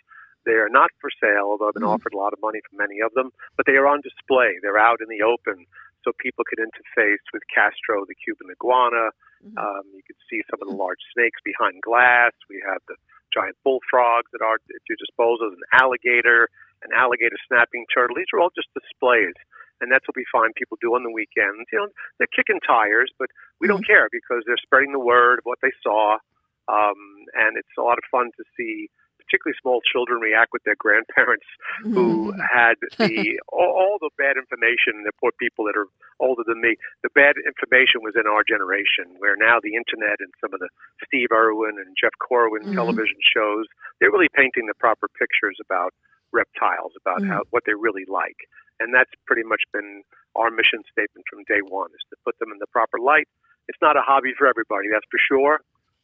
They 0.43 0.57
are 0.57 0.73
not 0.73 0.89
for 0.99 1.13
sale, 1.21 1.53
although 1.53 1.69
I've 1.69 1.77
been 1.77 1.85
mm-hmm. 1.85 2.01
offered 2.01 2.17
a 2.17 2.17
lot 2.17 2.33
of 2.33 2.41
money 2.41 2.59
for 2.65 2.75
many 2.75 2.99
of 2.99 3.13
them, 3.13 3.29
but 3.55 3.69
they 3.69 3.77
are 3.77 3.85
on 3.85 4.01
display. 4.01 4.57
They're 4.61 4.81
out 4.81 4.97
in 4.99 5.07
the 5.07 5.21
open 5.21 5.69
so 6.01 6.09
people 6.17 6.41
can 6.49 6.65
interface 6.65 7.21
with 7.29 7.45
Castro, 7.53 8.09
the 8.09 8.17
Cuban 8.17 8.49
iguana. 8.49 9.13
Mm-hmm. 9.45 9.57
Um, 9.57 9.85
you 9.93 10.01
can 10.01 10.17
see 10.25 10.41
some 10.49 10.57
of 10.57 10.67
the 10.67 10.73
large 10.73 11.01
snakes 11.13 11.37
behind 11.45 11.81
glass. 11.85 12.33
We 12.49 12.57
have 12.65 12.81
the 12.89 12.97
giant 13.33 13.57
bullfrogs 13.63 14.29
that 14.31 14.43
are 14.43 14.55
at 14.55 14.85
your 14.87 14.99
disposal, 14.99 15.49
an 15.49 15.65
alligator, 15.73 16.49
an 16.83 16.91
alligator 16.95 17.37
snapping 17.47 17.85
turtle. 17.93 18.15
These 18.15 18.31
are 18.33 18.39
all 18.39 18.51
just 18.53 18.69
displays. 18.75 19.35
And 19.81 19.91
that's 19.91 20.05
what 20.07 20.15
we 20.15 20.25
find 20.31 20.53
people 20.53 20.77
do 20.79 20.93
on 20.93 21.01
the 21.01 21.09
weekends. 21.09 21.65
You 21.73 21.79
know, 21.79 21.87
they're 22.19 22.29
kicking 22.29 22.61
tires, 22.61 23.09
but 23.17 23.33
we 23.59 23.65
don't 23.67 23.81
mm-hmm. 23.81 23.89
care 23.89 24.07
because 24.13 24.45
they're 24.45 24.61
spreading 24.61 24.93
the 24.93 25.01
word 25.01 25.39
of 25.41 25.45
what 25.45 25.57
they 25.61 25.73
saw. 25.81 26.21
Um, 26.69 27.25
and 27.33 27.57
it's 27.57 27.73
a 27.77 27.81
lot 27.81 27.97
of 27.97 28.05
fun 28.13 28.29
to 28.37 28.43
see, 28.55 28.93
particularly 29.31 29.55
small 29.63 29.79
children 29.87 30.19
react 30.19 30.51
with 30.51 30.59
their 30.67 30.75
grandparents 30.75 31.47
who 31.95 32.35
had 32.43 32.75
the 32.99 33.39
all, 33.55 33.71
all 33.71 33.95
the 34.03 34.11
bad 34.19 34.35
information. 34.35 35.07
The 35.07 35.15
poor 35.23 35.31
people 35.39 35.63
that 35.71 35.79
are 35.79 35.87
older 36.19 36.43
than 36.43 36.59
me, 36.59 36.75
the 36.99 37.09
bad 37.15 37.39
information 37.39 38.03
was 38.03 38.19
in 38.19 38.27
our 38.27 38.43
generation. 38.43 39.15
Where 39.23 39.39
now 39.39 39.63
the 39.63 39.79
internet 39.79 40.19
and 40.19 40.35
some 40.43 40.51
of 40.51 40.59
the 40.59 40.67
Steve 41.07 41.31
Irwin 41.31 41.79
and 41.79 41.95
Jeff 41.95 42.11
Corwin 42.19 42.67
Mhm. 42.67 42.75
television 42.75 43.23
shows, 43.23 43.71
they're 44.03 44.11
really 44.11 44.27
painting 44.35 44.67
the 44.67 44.75
proper 44.75 45.07
pictures 45.15 45.55
about 45.63 45.95
reptiles, 46.35 46.91
about 46.99 47.23
Mhm. 47.23 47.31
how 47.31 47.43
what 47.55 47.63
they 47.63 47.73
really 47.73 48.05
like, 48.11 48.47
and 48.83 48.91
that's 48.93 49.11
pretty 49.27 49.43
much 49.47 49.63
been 49.71 50.03
our 50.35 50.51
mission 50.51 50.83
statement 50.91 51.23
from 51.31 51.43
day 51.47 51.63
one: 51.63 51.91
is 51.95 52.03
to 52.11 52.15
put 52.27 52.35
them 52.39 52.51
in 52.51 52.59
the 52.59 52.67
proper 52.67 52.99
light. 52.99 53.27
It's 53.67 53.79
not 53.81 53.95
a 53.95 54.01
hobby 54.01 54.33
for 54.35 54.47
everybody, 54.47 54.89
that's 54.91 55.07
for 55.11 55.19
sure. 55.19 55.59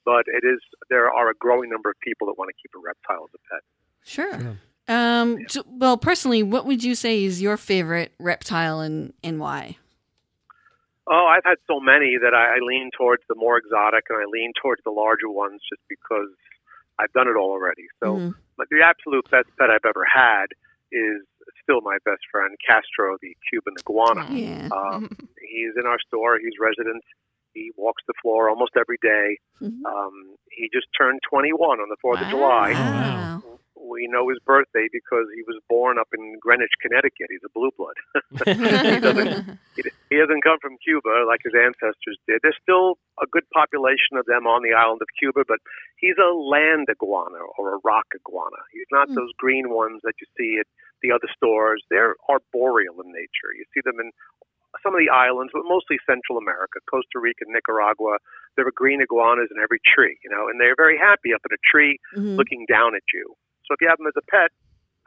But 0.07 0.23
it 0.27 0.47
is. 0.47 0.59
There 0.89 1.11
are 1.11 1.29
a 1.29 1.33
growing 1.35 1.69
number 1.69 1.89
of 1.89 1.99
people 1.99 2.27
that 2.27 2.37
want 2.37 2.47
to 2.49 2.55
keep 2.63 2.71
a 2.73 2.79
reptile 2.79 3.25
as 3.27 3.33
a 3.35 3.53
pet. 3.53 3.63
Sure. 4.05 4.55
Yeah. 4.87 5.19
Um, 5.19 5.45
j- 5.49 5.67
well, 5.67 5.97
personally, 5.97 6.43
what 6.43 6.65
would 6.65 6.81
you 6.81 6.95
say 6.95 7.25
is 7.25 7.41
your 7.41 7.57
favorite 7.57 8.13
reptile 8.17 8.79
and, 8.79 9.11
and 9.21 9.37
why? 9.37 9.75
Oh, 11.09 11.25
I've 11.29 11.43
had 11.43 11.57
so 11.67 11.79
many 11.81 12.15
that 12.21 12.33
I, 12.33 12.55
I 12.55 12.59
lean 12.61 12.91
towards 12.97 13.23
the 13.27 13.35
more 13.35 13.57
exotic, 13.57 14.05
and 14.09 14.17
I 14.17 14.25
lean 14.31 14.53
towards 14.61 14.81
the 14.85 14.91
larger 14.91 15.29
ones 15.29 15.59
just 15.69 15.81
because 15.89 16.31
I've 16.99 17.11
done 17.11 17.27
it 17.27 17.35
all 17.35 17.51
already. 17.51 17.87
So, 18.01 18.15
Mhm. 18.15 18.35
but 18.57 18.67
the 18.71 18.81
absolute 18.83 19.29
best 19.29 19.47
pet 19.59 19.69
I've 19.69 19.83
ever 19.85 20.05
had 20.07 20.47
is 20.91 21.23
still 21.63 21.81
my 21.81 21.97
best 22.05 22.23
friend, 22.31 22.55
Castro, 22.65 23.17
the 23.21 23.35
Cuban 23.49 23.73
iguana. 23.79 24.25
Yeah. 24.31 24.69
Um, 24.71 25.09
he's 25.51 25.75
in 25.75 25.85
our 25.85 25.99
store. 26.07 26.39
He's 26.39 26.55
resident. 26.59 27.03
He 27.57 27.71
walks 27.75 28.03
the 28.07 28.13
floor 28.21 28.49
almost 28.49 28.73
every 28.77 28.99
day. 29.01 29.37
Mhm. 29.61 29.81
Um, 29.85 30.35
he 30.51 30.69
just 30.71 30.87
turned 30.97 31.19
21 31.29 31.79
on 31.81 31.89
the 31.89 31.97
4th 32.03 32.21
of 32.21 32.29
July. 32.29 32.69
Wow. 32.77 33.59
We 33.79 34.07
know 34.07 34.27
his 34.29 34.37
birthday 34.45 34.87
because 34.91 35.25
he 35.33 35.43
was 35.47 35.57
born 35.69 35.97
up 35.97 36.09
in 36.13 36.37
Greenwich, 36.39 36.73
Connecticut. 36.81 37.27
He's 37.29 37.45
a 37.45 37.53
blue 37.57 37.71
blood. 37.77 37.97
he 38.45 38.99
doesn't 38.99 39.33
he, 39.77 39.81
he 40.09 40.17
doesn't 40.17 40.43
come 40.43 40.57
from 40.59 40.77
Cuba 40.83 41.25
like 41.29 41.41
his 41.45 41.53
ancestors 41.55 42.17
did. 42.27 42.41
There's 42.43 42.57
still 42.61 42.97
a 43.21 43.27
good 43.29 43.47
population 43.53 44.17
of 44.17 44.25
them 44.25 44.45
on 44.45 44.61
the 44.61 44.73
island 44.73 45.01
of 45.01 45.07
Cuba, 45.17 45.45
but 45.47 45.59
he's 45.97 46.17
a 46.17 46.33
land 46.35 46.87
iguana 46.89 47.39
or 47.57 47.75
a 47.75 47.79
rock 47.85 48.07
iguana. 48.13 48.61
He's 48.73 48.89
not 48.91 49.07
Hmm. 49.09 49.15
those 49.15 49.31
green 49.37 49.69
ones 49.69 50.01
that 50.03 50.17
you 50.19 50.27
see 50.37 50.59
at 50.59 50.67
the 51.01 51.11
other 51.13 51.29
stores. 51.37 51.81
They're 51.89 52.15
arboreal 52.27 52.99
in 53.01 53.09
nature. 53.13 53.51
You 53.55 53.65
see 53.73 53.81
them 53.85 53.99
in 54.01 54.11
some 54.83 54.93
of 54.95 54.99
the 55.01 55.09
islands, 55.09 55.51
but 55.53 55.63
mostly 55.65 55.97
Central 56.05 56.37
America, 56.37 56.79
Costa 56.89 57.19
Rica, 57.19 57.45
Nicaragua. 57.47 58.17
There 58.55 58.65
are 58.67 58.71
green 58.73 59.01
iguanas 59.01 59.49
in 59.53 59.61
every 59.61 59.79
tree, 59.85 60.17
you 60.23 60.29
know, 60.29 60.47
and 60.49 60.59
they're 60.59 60.75
very 60.77 60.97
happy 60.97 61.33
up 61.33 61.41
in 61.45 61.53
a 61.53 61.61
tree 61.65 61.99
Mhm. 62.15 62.37
looking 62.37 62.65
down 62.67 62.95
at 62.95 63.03
you. 63.13 63.35
So 63.65 63.73
if 63.73 63.81
you 63.81 63.87
have 63.89 63.97
them 63.97 64.07
as 64.07 64.17
a 64.17 64.25
pet, 64.31 64.51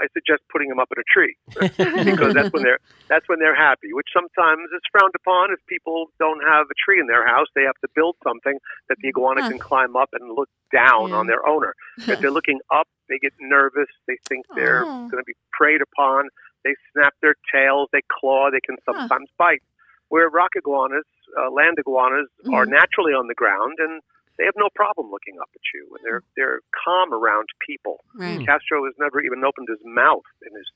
I 0.00 0.06
suggest 0.14 0.40
putting 0.50 0.68
them 0.70 0.78
up 0.80 0.88
in 0.92 0.98
a 0.98 1.04
tree 1.12 1.36
because 2.04 2.32
that's 2.32 2.52
when 2.52 2.62
they're 2.62 2.78
that's 3.10 3.28
when 3.28 3.40
they're 3.40 3.56
happy. 3.58 3.92
Which 3.92 4.06
sometimes 4.14 4.70
is 4.72 4.80
frowned 4.92 5.12
upon 5.18 5.50
if 5.52 5.58
people 5.66 6.06
don't 6.18 6.40
have 6.46 6.66
a 6.70 6.74
tree 6.78 7.00
in 7.00 7.06
their 7.06 7.26
house. 7.26 7.48
They 7.54 7.64
have 7.64 7.76
to 7.82 7.88
build 7.94 8.16
something 8.22 8.56
that 8.88 8.96
the 9.02 9.08
iguana 9.08 9.42
Huh. 9.42 9.48
can 9.50 9.58
climb 9.58 9.96
up 9.96 10.08
and 10.14 10.32
look 10.32 10.48
down 10.72 11.10
Yeah. 11.10 11.16
on 11.16 11.26
their 11.26 11.44
owner. 11.46 11.74
If 12.06 12.20
they're 12.20 12.30
looking 12.38 12.60
up, 12.70 12.86
they 13.08 13.18
get 13.18 13.32
nervous. 13.40 13.88
They 14.06 14.16
think 14.28 14.46
they're 14.54 14.86
Oh. 14.86 15.08
going 15.10 15.20
to 15.20 15.26
be 15.26 15.34
preyed 15.52 15.82
upon. 15.82 16.28
They 16.64 16.74
snap 16.92 17.14
their 17.22 17.34
tails. 17.52 17.88
They 17.92 18.02
claw. 18.10 18.50
They 18.50 18.60
can 18.60 18.76
sometimes 18.84 19.28
bite. 19.38 19.62
Where 20.08 20.28
rock 20.28 20.50
iguanas, 20.56 21.06
uh, 21.38 21.50
land 21.50 21.78
iguanas, 21.78 22.28
are 22.52 22.66
Mhm. 22.66 22.70
naturally 22.70 23.12
on 23.14 23.28
the 23.28 23.34
ground 23.34 23.78
and 23.78 24.02
they 24.38 24.44
have 24.44 24.56
no 24.56 24.68
problem 24.74 25.10
looking 25.10 25.38
up 25.38 25.50
at 25.54 25.60
you. 25.74 25.86
And 25.94 26.04
they're 26.04 26.22
they're 26.36 26.60
calm 26.84 27.12
around 27.12 27.48
people. 27.60 28.00
Right. 28.14 28.44
Castro 28.44 28.84
has 28.86 28.94
never 28.98 29.20
even 29.20 29.44
opened 29.44 29.68
his 29.68 29.82
mouth 29.84 30.24
in 30.46 30.54
his. 30.56 30.68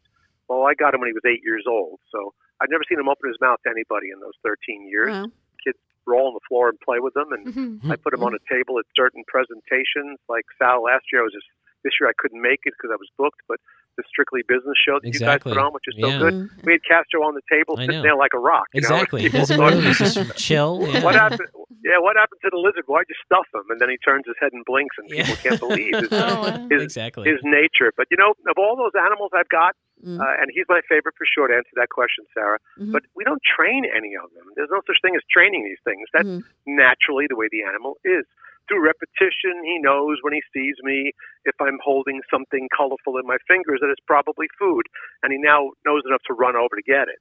Well, 0.49 0.67
I 0.67 0.75
got 0.75 0.93
him 0.95 1.01
when 1.01 1.09
he 1.09 1.15
was 1.15 1.25
eight 1.25 1.43
years 1.43 1.65
old, 1.67 2.01
so 2.13 2.35
I've 2.61 2.69
never 2.71 2.85
seen 2.89 2.99
him 3.01 3.09
open 3.09 3.29
his 3.29 3.41
mouth 3.41 3.59
to 3.65 3.71
anybody 3.71 4.11
in 4.11 4.21
those 4.21 4.37
13 4.43 4.87
years. 4.87 5.11
Wow. 5.11 5.31
Kids 5.65 5.79
roll 6.07 6.29
on 6.29 6.35
the 6.35 6.41
floor 6.47 6.69
and 6.69 6.79
play 6.81 7.01
with 7.01 7.17
him, 7.17 7.33
and 7.33 7.47
Mhm. 7.47 7.91
I 7.91 7.97
put 7.97 8.13
him 8.13 8.23
on 8.23 8.35
a 8.35 8.39
table 8.53 8.79
at 8.79 8.85
certain 8.95 9.25
presentations. 9.27 10.21
Like 10.29 10.45
Sal 10.59 10.83
last 10.83 11.11
year, 11.11 11.23
I 11.23 11.25
was 11.25 11.33
just 11.33 11.49
this 11.85 11.93
year 12.01 12.09
I 12.09 12.17
couldn't 12.19 12.41
make 12.43 12.61
it 12.65 12.73
because 12.77 12.91
I 12.91 12.97
was 12.99 13.09
booked, 13.17 13.41
but 13.47 13.61
the 13.97 14.03
Strictly 14.09 14.43
Business 14.49 14.75
show 14.81 14.99
that 14.99 15.07
Exactly. 15.07 15.53
you 15.53 15.55
guys 15.55 15.63
put 15.63 15.63
on, 15.63 15.73
which 15.73 15.87
is 15.87 15.95
so 16.01 16.09
Yeah. 16.09 16.19
good, 16.19 16.35
Mhm. 16.35 16.65
we 16.67 16.73
had 16.73 16.83
Castro 16.83 17.23
on 17.23 17.35
the 17.39 17.45
table 17.47 17.77
sitting 17.77 18.03
there 18.03 18.17
like 18.17 18.35
a 18.35 18.41
rock. 18.43 18.67
You 18.75 18.79
Exactly. 18.83 19.23
Know? 19.23 19.29
He 19.31 19.39
doesn't 19.39 19.57
thought, 19.57 19.73
He's 19.75 19.99
just 20.03 20.19
chill. 20.37 20.83
Yeah. 20.83 21.05
What 21.05 21.15
happened? 21.15 21.47
Yeah, 21.85 21.99
what 22.01 22.17
happened 22.17 22.41
to 22.43 22.51
the 22.51 22.57
lizard? 22.59 22.85
Why'd 22.89 23.05
you 23.13 23.15
stuff 23.25 23.47
him? 23.55 23.69
And 23.69 23.79
then 23.79 23.91
he 23.93 23.99
turns 24.01 24.25
his 24.27 24.35
head 24.41 24.53
and 24.57 24.65
blinks, 24.65 24.97
and 24.99 25.07
people 25.09 25.37
Yeah. 25.37 25.45
can't 25.45 25.61
believe 25.61 25.95
his, 25.95 26.09
Oh, 26.11 26.67
his, 26.73 26.83
exactly. 26.83 27.29
his 27.31 27.39
nature. 27.45 27.93
But 27.95 28.09
you 28.11 28.17
know, 28.17 28.33
of 28.49 28.57
all 28.57 28.75
those 28.75 28.97
animals 28.99 29.31
I've 29.37 29.49
got, 29.53 29.77
Mhm. 30.03 30.19
uh, 30.19 30.41
and 30.43 30.51
he's 30.51 30.65
my 30.69 30.81
favorite 30.89 31.15
for 31.17 31.27
sure 31.29 31.47
to 31.47 31.55
answer 31.55 31.71
that 31.77 31.91
question, 31.91 32.25
Sarah. 32.35 32.59
Mhm. 32.81 32.91
But 32.93 33.03
we 33.15 33.23
don't 33.23 33.43
train 33.45 33.85
any 33.85 34.17
of 34.17 34.33
them. 34.35 34.49
There's 34.57 34.71
no 34.73 34.81
such 34.89 34.97
thing 35.03 35.15
as 35.15 35.23
training 35.31 35.63
these 35.65 35.79
things. 35.85 36.09
That's 36.13 36.27
Mhm. 36.27 36.43
naturally 36.67 37.27
the 37.29 37.37
way 37.37 37.47
the 37.53 37.63
animal 37.63 37.99
is. 38.05 38.25
Through 38.69 38.85
repetition, 38.87 39.61
he 39.65 39.79
knows 39.79 40.19
when 40.23 40.33
he 40.33 40.43
sees 40.53 40.77
me 40.83 41.13
if 41.45 41.55
I'm 41.61 41.79
holding 41.85 42.21
something 42.33 42.69
colorful 42.75 43.19
in 43.19 43.27
my 43.27 43.37
fingers 43.47 43.81
that 43.81 43.91
it's 43.91 44.01
probably 44.07 44.47
food, 44.59 44.87
and 45.23 45.33
he 45.33 45.39
now 45.39 45.71
knows 45.85 46.03
enough 46.09 46.23
to 46.29 46.35
run 46.35 46.57
over 46.57 46.75
to 46.77 46.83
get 46.83 47.09
it. 47.09 47.21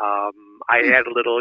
Um, 0.00 0.60
I 0.68 0.80
Hmm. 0.80 0.92
add 0.92 1.06
a 1.06 1.12
little, 1.12 1.40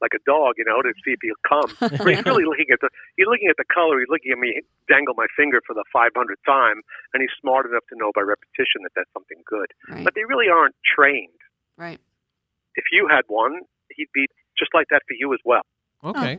like 0.00 0.14
a 0.14 0.22
dog, 0.26 0.54
you 0.58 0.64
know, 0.64 0.82
to 0.82 0.92
see 1.04 1.12
if 1.14 1.20
he'll 1.22 1.38
come. 1.46 1.70
But 2.02 2.14
he's 2.14 2.26
really 2.26 2.44
looking 2.44 2.70
at 2.72 2.80
the 2.80 2.88
he's 3.16 3.26
looking 3.26 3.46
at 3.48 3.56
the 3.56 3.64
color. 3.70 3.98
He's 4.00 4.08
looking 4.10 4.32
at 4.32 4.38
me 4.38 4.60
dangle 4.88 5.14
my 5.14 5.26
finger 5.36 5.60
for 5.66 5.74
the 5.74 5.84
500th 5.94 6.42
time, 6.46 6.82
and 7.14 7.22
he's 7.22 7.30
smart 7.40 7.66
enough 7.66 7.86
to 7.90 7.96
know 7.96 8.10
by 8.14 8.22
repetition 8.22 8.82
that 8.82 8.90
that's 8.96 9.10
something 9.12 9.38
good. 9.46 9.70
Right. 9.88 10.04
But 10.04 10.14
they 10.14 10.24
really 10.24 10.48
aren't 10.48 10.74
trained. 10.82 11.38
Right. 11.76 12.00
If 12.74 12.84
you 12.90 13.06
had 13.08 13.22
one, 13.28 13.60
he'd 13.94 14.10
be 14.14 14.26
just 14.58 14.74
like 14.74 14.88
that 14.90 15.02
for 15.06 15.14
you 15.14 15.32
as 15.34 15.40
well. 15.44 15.62
okay. 16.02 16.38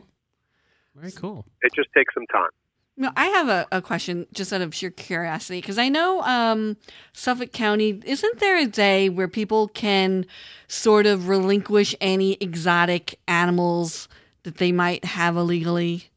Very 0.94 1.12
cool. 1.12 1.44
It 1.62 1.72
just 1.74 1.88
takes 1.96 2.14
some 2.14 2.26
time. 2.32 2.50
No, 2.96 3.10
I 3.16 3.26
have 3.26 3.48
a, 3.48 3.66
a 3.72 3.82
question 3.82 4.26
just 4.32 4.52
out 4.52 4.60
of 4.60 4.72
sheer 4.72 4.90
curiosity 4.90 5.60
because 5.60 5.78
I 5.78 5.88
know 5.88 6.20
um, 6.22 6.76
Suffolk 7.12 7.50
County, 7.52 8.00
isn't 8.04 8.38
there 8.38 8.56
a 8.56 8.66
day 8.66 9.08
where 9.08 9.26
people 9.26 9.66
can 9.66 10.26
sort 10.68 11.06
of 11.06 11.28
relinquish 11.28 11.96
any 12.00 12.34
exotic 12.34 13.18
animals 13.26 14.08
that 14.44 14.58
they 14.58 14.70
might 14.70 15.04
have 15.04 15.36
illegally? 15.36 16.10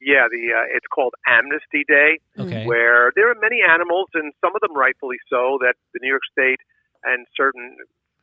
Yeah, 0.00 0.26
the 0.32 0.50
uh, 0.56 0.64
it's 0.74 0.86
called 0.92 1.14
Amnesty 1.28 1.84
Day, 1.86 2.18
Okay. 2.38 2.64
where 2.64 3.12
there 3.14 3.30
are 3.30 3.36
many 3.40 3.60
animals, 3.62 4.08
and 4.14 4.32
some 4.40 4.56
of 4.56 4.62
them 4.62 4.74
rightfully 4.74 5.18
so, 5.28 5.58
that 5.60 5.74
the 5.92 6.00
New 6.02 6.08
York 6.08 6.22
State 6.32 6.58
and 7.04 7.26
certain 7.36 7.76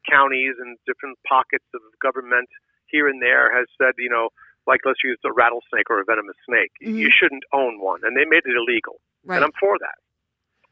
counties 0.09 0.55
and 0.59 0.77
different 0.87 1.19
pockets 1.27 1.65
of 1.73 1.81
government 2.01 2.49
here 2.87 3.07
and 3.07 3.21
there 3.21 3.55
has 3.55 3.67
said, 3.77 3.93
you 3.97 4.09
know, 4.09 4.29
like 4.67 4.81
let's 4.85 4.99
use 5.03 5.17
a 5.25 5.31
rattlesnake 5.31 5.89
or 5.89 5.99
a 6.01 6.05
venomous 6.05 6.35
snake, 6.45 6.71
Mhm. 6.83 6.95
you 6.99 7.09
shouldn't 7.09 7.43
own 7.53 7.79
one, 7.79 8.01
and 8.03 8.15
they 8.15 8.25
made 8.25 8.43
it 8.45 8.55
illegal, 8.55 8.99
Right. 9.25 9.37
and 9.37 9.45
I'm 9.45 9.55
for 9.59 9.77
that. 9.79 9.97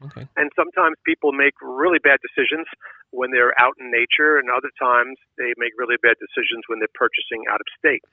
Okay. 0.04 0.28
And 0.36 0.52
sometimes 0.54 0.96
people 1.06 1.32
make 1.32 1.54
really 1.62 1.98
bad 1.98 2.20
decisions 2.20 2.68
when 3.10 3.30
they're 3.30 3.58
out 3.58 3.72
in 3.80 3.90
nature, 3.90 4.36
and 4.36 4.50
other 4.50 4.70
times 4.78 5.16
they 5.38 5.54
make 5.56 5.72
really 5.78 5.96
bad 6.02 6.16
decisions 6.20 6.64
when 6.68 6.78
they're 6.78 6.92
purchasing 6.94 7.46
out 7.48 7.60
of 7.60 7.66
state. 7.78 8.04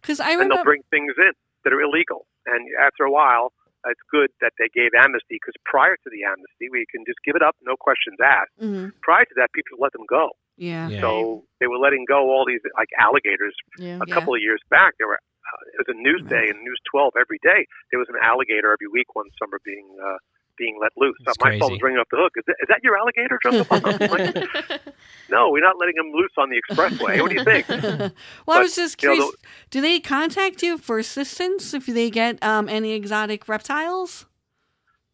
Because 0.00 0.20
I 0.20 0.32
and 0.40 0.50
they'll 0.50 0.64
bring 0.64 0.82
things 0.90 1.12
in 1.18 1.32
that 1.64 1.72
are 1.72 1.80
illegal. 1.82 2.26
And 2.46 2.66
after 2.80 3.04
a 3.04 3.10
while, 3.10 3.52
it's 3.86 4.00
good 4.10 4.30
that 4.40 4.54
they 4.58 4.68
gave 4.72 4.94
amnesty 4.94 5.36
because 5.36 5.54
prior 5.66 5.96
to 5.96 6.08
the 6.10 6.24
amnesty, 6.24 6.70
we 6.70 6.86
can 6.90 7.04
just 7.04 7.18
give 7.24 7.36
it 7.36 7.42
up, 7.42 7.56
no 7.60 7.76
questions 7.76 8.16
asked. 8.24 8.56
Mhm. 8.58 8.92
Prior 9.02 9.24
to 9.26 9.34
that, 9.36 9.52
people 9.52 9.76
let 9.78 9.92
them 9.92 10.06
go. 10.08 10.30
Yeah. 10.58 10.88
Yeah. 10.88 11.00
So 11.00 11.44
they 11.60 11.66
were 11.66 11.78
letting 11.78 12.04
go 12.06 12.28
all 12.30 12.44
these 12.46 12.60
like 12.76 12.88
alligators. 13.00 13.54
Yeah. 13.78 13.98
A 14.02 14.06
Yeah. 14.06 14.14
couple 14.14 14.34
of 14.34 14.42
years 14.42 14.60
back, 14.70 14.94
there 14.98 15.06
were 15.06 15.14
uh, 15.48 15.62
it 15.72 15.86
was 15.86 15.88
a 15.88 15.96
Newsday 15.96 16.50
and 16.50 16.60
News 16.62 16.80
12 16.90 17.14
every 17.18 17.38
day. 17.42 17.64
There 17.90 17.98
was 17.98 18.08
an 18.10 18.16
alligator 18.22 18.70
every 18.72 18.88
week 18.92 19.14
one 19.14 19.26
summer 19.40 19.60
being 19.64 19.88
uh, 20.02 20.18
being 20.58 20.76
let 20.82 20.90
loose. 20.96 21.16
That's 21.24 21.38
My 21.40 21.58
phone 21.58 21.70
was 21.72 21.80
ringing 21.80 22.00
off 22.00 22.08
the 22.10 22.18
hook. 22.18 22.32
Is 22.36 22.44
that, 22.48 22.56
is 22.60 22.68
that 22.68 22.80
your 22.82 22.98
alligator, 22.98 23.38
Jungle 23.42 23.64
Bob? 23.70 23.86
I'm 23.86 24.10
like, 24.10 24.82
no, 25.30 25.50
we're 25.50 25.62
not 25.62 25.78
letting 25.78 25.94
him 25.96 26.10
loose 26.12 26.32
on 26.36 26.50
the 26.50 26.60
expressway. 26.60 27.22
What 27.22 27.30
do 27.30 27.36
you 27.36 27.44
think? 27.44 27.68
well, 28.46 28.58
I 28.58 28.60
was 28.60 28.74
just 28.74 29.00
you 29.02 29.08
know, 29.08 29.14
curious. 29.14 29.36
do 29.70 29.80
they 29.80 30.00
contact 30.00 30.60
you 30.62 30.76
for 30.76 30.98
assistance 30.98 31.72
if 31.74 31.86
they 31.86 32.10
get 32.10 32.42
um, 32.42 32.68
any 32.68 32.92
exotic 32.92 33.48
reptiles? 33.48 34.26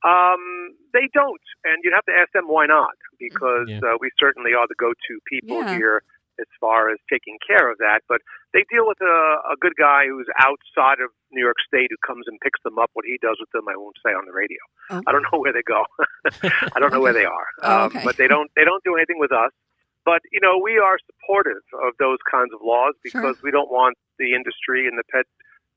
Um, 0.02 0.74
they 0.92 1.08
don't, 1.12 1.40
and 1.64 1.76
you'd 1.82 1.94
have 1.94 2.04
to 2.06 2.12
ask 2.18 2.32
them 2.32 2.44
why 2.46 2.66
not, 2.66 2.92
because 3.30 3.68
Yeah. 3.68 3.80
uh, 3.84 3.96
we 4.00 4.10
certainly 4.18 4.52
are 4.54 4.66
the 4.68 4.74
go-to 4.76 5.18
people 5.28 5.60
Yeah. 5.62 5.76
here 5.76 6.02
as 6.40 6.46
far 6.60 6.90
as 6.90 6.98
taking 7.08 7.38
care 7.46 7.70
of 7.70 7.78
that. 7.78 8.00
But 8.08 8.20
they 8.52 8.64
deal 8.68 8.86
with 8.88 9.00
a, 9.00 9.16
a 9.54 9.56
good 9.60 9.74
guy 9.78 10.06
who's 10.10 10.26
outside 10.42 10.98
of 10.98 11.10
New 11.30 11.42
York 11.42 11.56
State 11.66 11.88
who 11.90 11.96
comes 12.04 12.26
and 12.26 12.40
picks 12.40 12.60
them 12.64 12.76
up. 12.78 12.90
What 12.94 13.04
he 13.06 13.18
does 13.22 13.36
with 13.38 13.50
them, 13.54 13.68
I 13.68 13.76
won't 13.76 13.96
say 14.04 14.10
on 14.12 14.26
the 14.26 14.32
radio. 14.34 14.58
Oh. 14.90 15.00
I 15.06 15.12
don't 15.12 15.22
know 15.30 15.38
where 15.38 15.52
they 15.52 15.62
go. 15.62 15.84
I 16.74 16.78
don't 16.80 16.92
know 16.92 17.00
where 17.00 17.12
they 17.14 17.24
are, 17.24 17.46
Oh, 17.62 17.76
um, 17.78 17.86
okay. 17.86 18.02
but 18.04 18.16
they 18.16 18.26
don't 18.26 18.50
they 18.56 18.64
don't 18.64 18.82
do 18.84 18.96
anything 18.96 19.18
with 19.20 19.30
us. 19.32 19.52
But 20.04 20.20
you 20.32 20.40
know, 20.40 20.58
we 20.62 20.76
are 20.78 20.98
supportive 21.06 21.62
of 21.86 21.94
those 21.98 22.18
kinds 22.30 22.52
of 22.52 22.60
laws 22.62 22.94
because 23.02 23.40
we 23.42 23.50
don't 23.50 23.70
want 23.70 23.96
the 24.18 24.34
industry 24.34 24.86
and 24.88 24.98
the 24.98 25.04
pet 25.10 25.24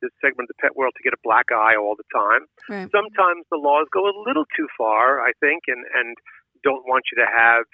this 0.02 0.12
segment 0.22 0.46
of 0.50 0.54
the 0.58 0.62
pet 0.62 0.76
world 0.76 0.94
to 0.98 1.02
get 1.02 1.14
a 1.14 1.18
black 1.24 1.46
eye 1.52 1.74
all 1.76 1.96
the 1.98 2.06
time. 2.14 2.46
Right. 2.70 2.86
Sometimes 2.92 3.46
the 3.50 3.58
laws 3.58 3.88
go 3.92 4.06
a 4.06 4.14
little 4.28 4.46
too 4.56 4.68
far, 4.78 5.22
I 5.22 5.32
think, 5.40 5.64
and 5.68 5.86
and 5.96 6.18
don't 6.64 6.86
want 6.88 7.06
you 7.12 7.22
to 7.24 7.30
have 7.30 7.66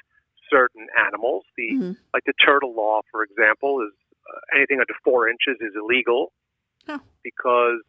certain 0.50 0.88
animals. 1.06 1.46
The 1.58 1.72
Mhm. 1.74 1.98
like 2.13 2.24
the 2.25 2.34
turtle 2.34 2.74
law, 2.75 3.02
for 3.12 3.24
example, 3.24 3.82
is 3.82 3.94
uh, 4.30 4.40
anything 4.56 4.80
under 4.80 4.94
four 5.04 5.28
inches 5.28 5.58
is 5.62 5.75
illegal 5.75 6.32
Oh. 6.88 7.00
because 7.24 7.82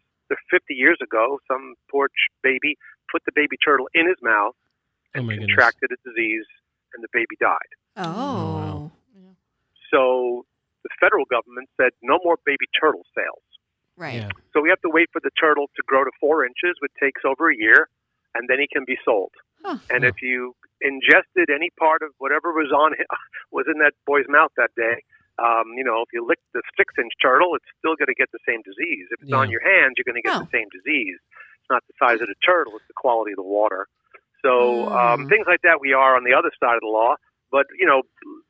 50 0.49 0.73
years 0.73 0.97
ago, 1.01 1.39
some 1.47 1.75
porch 1.89 2.27
baby 2.41 2.77
put 3.11 3.23
the 3.25 3.31
baby 3.33 3.55
turtle 3.57 3.87
in 3.93 4.07
his 4.07 4.17
mouth 4.21 4.55
Oh 4.55 5.19
and 5.19 5.27
my 5.27 5.33
goodness. 5.33 5.47
contracted 5.55 5.91
a 5.91 5.97
disease, 6.09 6.45
and 6.93 7.03
the 7.03 7.07
baby 7.13 7.35
died. 7.39 7.71
Oh. 7.97 8.91
So 9.91 10.45
the 10.83 10.89
federal 10.99 11.25
government 11.25 11.69
said 11.77 11.91
no 12.01 12.19
more 12.23 12.37
baby 12.45 12.65
turtle 12.79 13.05
sales. 13.15 13.43
Right. 13.97 14.15
Yeah. 14.21 14.29
So 14.53 14.61
we 14.61 14.69
have 14.69 14.81
to 14.81 14.89
wait 14.89 15.09
for 15.13 15.21
the 15.21 15.31
turtle 15.39 15.67
to 15.75 15.83
grow 15.85 16.03
to 16.03 16.11
four 16.19 16.45
inches, 16.45 16.75
which 16.81 16.91
takes 16.99 17.21
over 17.23 17.49
a 17.49 17.55
year, 17.55 17.87
and 18.33 18.47
then 18.49 18.59
he 18.59 18.67
can 18.67 18.83
be 18.85 18.97
sold. 19.05 19.31
Huh. 19.63 19.77
And 19.89 20.03
Huh. 20.03 20.09
if 20.09 20.21
you 20.21 20.55
ingested 20.81 21.49
any 21.53 21.69
part 21.79 22.01
of 22.01 22.11
whatever 22.17 22.51
was 22.53 22.71
on 22.75 22.91
was 23.51 23.65
in 23.71 23.79
that 23.79 23.93
boy's 24.05 24.25
mouth 24.27 24.51
that 24.57 24.71
day, 24.75 25.03
um, 25.39 25.75
you 25.75 25.83
know, 25.83 26.01
if 26.01 26.09
you 26.13 26.25
lick 26.25 26.39
the 26.53 26.61
six-inch 26.77 27.11
turtle, 27.21 27.55
it's 27.55 27.67
still 27.79 27.95
going 27.95 28.07
to 28.07 28.15
get 28.15 28.31
the 28.31 28.39
same 28.47 28.61
disease. 28.63 29.07
If 29.11 29.21
it's 29.23 29.31
on 29.35 29.51
your 29.51 29.63
hands, 29.63 29.95
you're 29.97 30.07
going 30.07 30.21
to 30.21 30.23
get 30.25 30.35
Oh. 30.39 30.47
the 30.47 30.51
same 30.55 30.67
disease. 30.71 31.19
It's 31.59 31.69
not 31.69 31.83
the 31.87 31.95
size 31.99 32.21
of 32.21 32.27
the 32.27 32.39
turtle; 32.45 32.75
it's 32.77 32.87
the 32.87 32.95
quality 32.95 33.31
of 33.33 33.37
the 33.37 33.47
water. 33.47 33.87
So 34.45 34.87
um, 34.93 35.25
Mm. 35.25 35.29
things 35.29 35.47
like 35.47 35.61
that, 35.63 35.81
we 35.81 35.91
are 35.93 36.15
on 36.15 36.23
the 36.23 36.33
other 36.33 36.51
side 36.59 36.75
of 36.75 36.81
the 36.81 36.87
law. 36.93 37.15
But 37.51 37.65
you 37.77 37.85
know, 37.85 38.03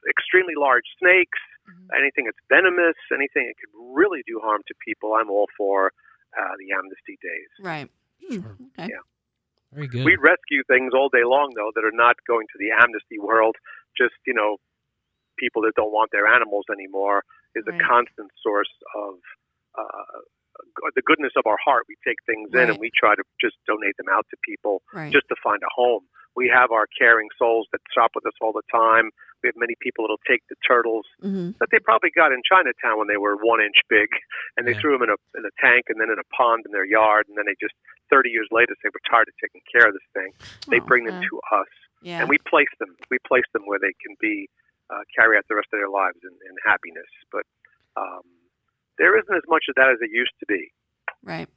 extremely 0.10 0.56
large 0.56 0.86
snakes, 1.00 1.40
Mhm. 1.70 1.98
anything 1.98 2.26
that's 2.26 2.40
venomous, 2.50 2.96
anything 3.14 3.48
that 3.48 3.56
could 3.58 3.74
really 3.96 4.22
do 4.28 4.40
harm 4.40 4.62
to 4.68 4.74
people, 4.86 5.14
I'm 5.16 5.30
all 5.30 5.48
for 5.58 5.92
uh, 6.38 6.56
the 6.60 6.72
amnesty 6.74 7.18
days. 7.22 7.50
Right. 7.62 7.90
Sure. 8.30 8.58
Okay. 8.78 8.90
Yeah. 8.92 9.00
Very 9.76 9.88
good. 9.88 10.06
We 10.06 10.16
rescue 10.16 10.64
things 10.68 10.94
all 10.96 11.10
day 11.10 11.24
long, 11.24 11.52
though, 11.56 11.72
that 11.76 11.84
are 11.86 11.92
not 11.94 12.16
going 12.28 12.48
to 12.48 12.58
the 12.60 12.72
amnesty 12.72 13.20
world. 13.20 13.56
Just 13.98 14.16
you 14.26 14.34
know, 14.34 14.58
people 15.38 15.62
that 15.64 15.76
don't 15.76 15.92
want 15.92 16.12
their 16.12 16.28
animals 16.28 16.66
anymore 16.72 17.24
is 17.56 17.64
Right. 17.68 17.76
a 17.80 17.84
constant 17.88 18.32
source 18.42 18.72
of 18.96 19.20
uh, 19.78 20.20
the 20.96 21.02
goodness 21.06 21.34
of 21.36 21.46
our 21.46 21.58
heart. 21.64 21.86
We 21.88 21.96
take 22.06 22.20
things 22.26 22.50
in 22.54 22.70
and 22.70 22.80
we 22.80 22.92
try 22.96 23.16
to 23.16 23.24
just 23.40 23.56
donate 23.68 23.98
them 23.98 24.08
out 24.12 24.26
to 24.32 24.38
people 24.44 24.82
Right. 24.94 25.12
just 25.12 25.28
to 25.30 25.36
find 25.44 25.62
a 25.64 25.72
home. 25.74 26.04
We 26.36 26.52
have 26.52 26.72
our 26.72 26.88
caring 26.98 27.30
souls 27.40 27.68
that 27.72 27.80
shop 27.96 28.12
with 28.16 28.26
us 28.28 28.36
all 28.42 28.52
the 28.52 28.66
time. 28.72 29.12
We 29.44 29.48
have 29.48 29.56
many 29.56 29.76
people 29.80 30.04
that'll 30.04 30.24
take 30.28 30.44
the 30.50 30.56
turtles 30.68 31.06
hmm 31.22 31.52
that 31.64 31.72
they 31.72 31.80
probably 31.80 32.12
got 32.12 32.36
in 32.36 32.44
Chinatown 32.44 33.00
when 33.00 33.08
they 33.08 33.16
were 33.16 33.40
one 33.40 33.64
inch 33.64 33.80
big, 33.88 34.12
and 34.60 34.68
they 34.68 34.76
Yeah. 34.76 34.80
threw 34.84 34.92
them 35.00 35.08
in 35.08 35.12
a 35.16 35.20
in 35.40 35.46
a 35.48 35.54
tank 35.64 35.88
and 35.88 36.02
then 36.02 36.12
in 36.12 36.20
a 36.20 36.28
pond 36.36 36.66
in 36.68 36.72
their 36.76 36.84
yard, 36.84 37.28
and 37.32 37.38
then 37.38 37.46
they 37.48 37.56
just 37.64 37.74
30 38.12 38.30
years 38.30 38.48
later 38.52 38.76
say 38.84 38.90
we're 38.92 39.00
tired 39.10 39.28
of 39.32 39.36
taking 39.40 39.62
care 39.72 39.88
of 39.88 39.94
this 39.96 40.04
thing. 40.12 40.32
They 40.68 40.80
Oh, 40.84 40.86
bring 40.92 41.06
them 41.08 41.16
to 41.32 41.40
us, 41.56 41.72
Yeah. 42.02 42.20
and 42.20 42.28
we 42.30 42.38
place 42.44 42.72
them. 42.80 42.96
We 43.10 43.20
place 43.24 43.48
them 43.54 43.64
where 43.66 43.80
they 43.80 43.94
can 44.04 44.16
be 44.20 44.50
uh, 44.92 45.08
carry 45.16 45.38
out 45.38 45.48
the 45.48 45.56
rest 45.56 45.72
of 45.72 45.80
their 45.80 45.90
lives 45.90 46.20
in, 46.24 46.36
in 46.44 46.56
happiness. 46.68 47.08
But 47.32 47.48
um, 47.96 48.28
there 48.98 49.18
isn't 49.18 49.36
as 49.36 49.44
much 49.48 49.66
of 49.70 49.76
that 49.76 49.90
as 49.90 49.98
it 50.02 50.12
used 50.12 50.34
to 50.40 50.46
be. 50.46 50.72
right. 51.24 51.50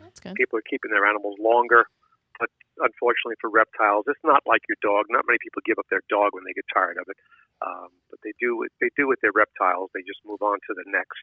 That's 0.00 0.18
good. 0.18 0.34
People 0.34 0.58
are 0.58 0.66
keeping 0.68 0.90
their 0.90 1.06
animals 1.06 1.36
longer, 1.38 1.86
but 2.40 2.50
unfortunately 2.78 3.36
for 3.40 3.48
reptiles, 3.48 4.04
it's 4.08 4.18
not 4.24 4.42
like 4.44 4.62
your 4.68 4.76
dog. 4.82 5.06
Not 5.08 5.24
many 5.26 5.38
people 5.40 5.62
give 5.64 5.78
up 5.78 5.86
their 5.88 6.02
dog 6.10 6.30
when 6.34 6.42
they 6.44 6.52
get 6.52 6.64
tired 6.74 6.98
of 6.98 7.06
it, 7.08 7.16
um, 7.62 7.88
but 8.10 8.18
they 8.24 8.32
do. 8.40 8.56
with- 8.56 8.72
They 8.80 8.90
do 8.96 9.06
with 9.06 9.20
their 9.20 9.30
reptiles. 9.32 9.90
They 9.94 10.02
just 10.02 10.18
move 10.26 10.42
on 10.42 10.58
to 10.66 10.74
the 10.74 10.82
next. 10.86 11.22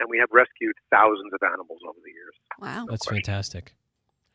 And 0.00 0.08
we 0.08 0.18
have 0.18 0.28
rescued 0.32 0.76
thousands 0.90 1.32
of 1.32 1.40
animals 1.42 1.80
over 1.86 1.98
the 2.04 2.10
years. 2.10 2.34
Wow. 2.58 2.86
That's 2.88 3.04
question. 3.06 3.22
fantastic. 3.24 3.74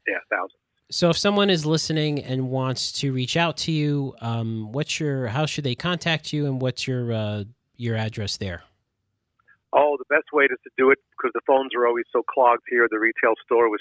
Yeah, 0.07 0.17
thousands. 0.29 0.59
So, 0.91 1.09
if 1.09 1.17
someone 1.17 1.49
is 1.49 1.65
listening 1.65 2.19
and 2.23 2.49
wants 2.49 2.91
to 2.99 3.13
reach 3.13 3.37
out 3.37 3.57
to 3.57 3.71
you, 3.71 4.13
um, 4.21 4.71
what's 4.73 4.99
your? 4.99 5.27
How 5.27 5.45
should 5.45 5.63
they 5.63 5.75
contact 5.75 6.33
you, 6.33 6.45
and 6.45 6.61
what's 6.61 6.85
your 6.87 7.13
uh, 7.13 7.43
your 7.77 7.95
address 7.95 8.37
there? 8.37 8.63
Oh, 9.73 9.95
the 9.95 10.03
best 10.11 10.33
way 10.33 10.47
to 10.47 10.55
to 10.55 10.69
do 10.77 10.91
it 10.91 10.99
because 11.15 11.31
the 11.33 11.41
phones 11.47 11.73
are 11.75 11.87
always 11.87 12.05
so 12.11 12.23
clogged 12.27 12.63
here. 12.67 12.83
at 12.83 12.89
The 12.91 12.99
retail 12.99 13.35
store 13.43 13.69
was 13.69 13.79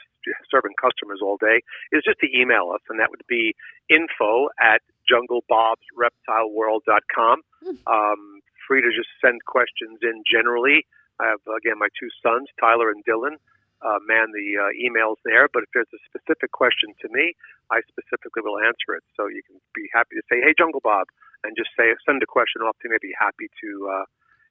serving 0.50 0.75
customers 0.80 1.18
all 1.23 1.37
day. 1.37 1.62
Is 1.90 2.04
just 2.06 2.20
to 2.20 2.28
email 2.30 2.70
us, 2.70 2.80
and 2.88 3.00
that 3.00 3.11
would 3.11 3.26
be 3.28 3.54
info 3.91 4.49
at 4.62 4.82
junglebobsreptileworld.com. 5.10 7.43
Um, 7.91 8.41
free 8.67 8.82
to 8.82 8.91
just 8.95 9.08
send 9.19 9.45
questions 9.45 9.99
in 10.02 10.23
generally. 10.30 10.86
I 11.19 11.26
have 11.34 11.43
again 11.50 11.78
my 11.78 11.88
two 11.99 12.08
sons, 12.23 12.49
Tyler 12.58 12.91
and 12.91 13.04
Dylan. 13.04 13.38
Uh, 13.80 13.97
man 14.04 14.28
the 14.36 14.60
uh, 14.60 14.69
emails 14.76 15.17
there, 15.25 15.49
but 15.49 15.65
if 15.65 15.73
there's 15.73 15.88
a 15.97 16.02
specific 16.04 16.52
question 16.52 16.93
to 17.00 17.08
me, 17.08 17.32
I 17.73 17.80
specifically 17.88 18.45
will 18.45 18.60
answer 18.60 18.93
it. 18.93 19.00
So 19.17 19.25
you 19.25 19.41
can 19.41 19.56
be 19.73 19.88
happy 19.88 20.21
to 20.21 20.25
say, 20.28 20.45
"Hey, 20.45 20.52
Jungle 20.52 20.84
Bob," 20.84 21.08
and 21.45 21.56
just 21.56 21.73
say 21.80 21.88
send 22.04 22.21
a 22.23 22.28
question 22.28 22.60
off 22.60 22.76
to 22.84 22.93
me. 22.93 23.00
I'd 23.00 23.00
be 23.00 23.17
happy 23.17 23.49
to 23.49 23.88
uh, 23.88 24.04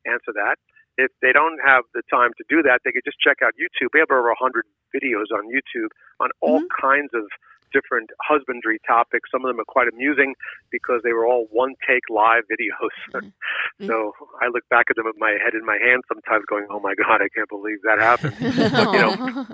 answer 0.10 0.34
that. 0.34 0.58
If 1.00 1.16
they 1.24 1.32
don't 1.32 1.60
have 1.64 1.88
the 1.96 2.04
time 2.12 2.36
to 2.36 2.44
do 2.52 2.60
that, 2.68 2.84
they 2.84 2.92
could 2.92 3.08
just 3.08 3.20
check 3.24 3.40
out 3.40 3.56
YouTube. 3.56 3.96
We 3.96 4.04
have 4.04 4.12
over 4.12 4.28
100 4.36 4.68
videos 4.92 5.32
on 5.32 5.48
YouTube 5.48 5.96
on 6.20 6.30
all 6.42 6.60
mm-hmm. 6.60 6.76
kinds 6.76 7.12
of 7.16 7.24
different 7.72 8.10
husbandry 8.22 8.80
topics. 8.86 9.30
Some 9.32 9.46
of 9.46 9.50
them 9.50 9.60
are 9.60 9.68
quite 9.68 9.88
amusing 9.88 10.34
because 10.72 11.02
they 11.04 11.14
were 11.14 11.26
all 11.26 11.48
one 11.52 11.76
take 11.88 12.04
live 12.10 12.44
videos. 12.52 12.94
Mm-hmm. 13.80 13.88
so 13.88 14.12
I 14.42 14.48
look 14.48 14.68
back 14.70 14.88
at 14.90 14.98
them 14.98 15.06
with 15.06 15.16
my 15.18 15.38
head 15.44 15.54
in 15.54 15.66
my 15.66 15.78
hand 15.82 16.04
sometimes 16.08 16.44
going, 16.50 16.68
oh 16.70 16.82
my 16.82 16.96
God, 16.96 17.22
I 17.22 17.30
can't 17.34 17.48
believe 17.48 17.78
that 17.84 18.00
happened. 18.00 18.36
But, 18.40 18.94
you 18.94 19.00
know, 19.00 19.46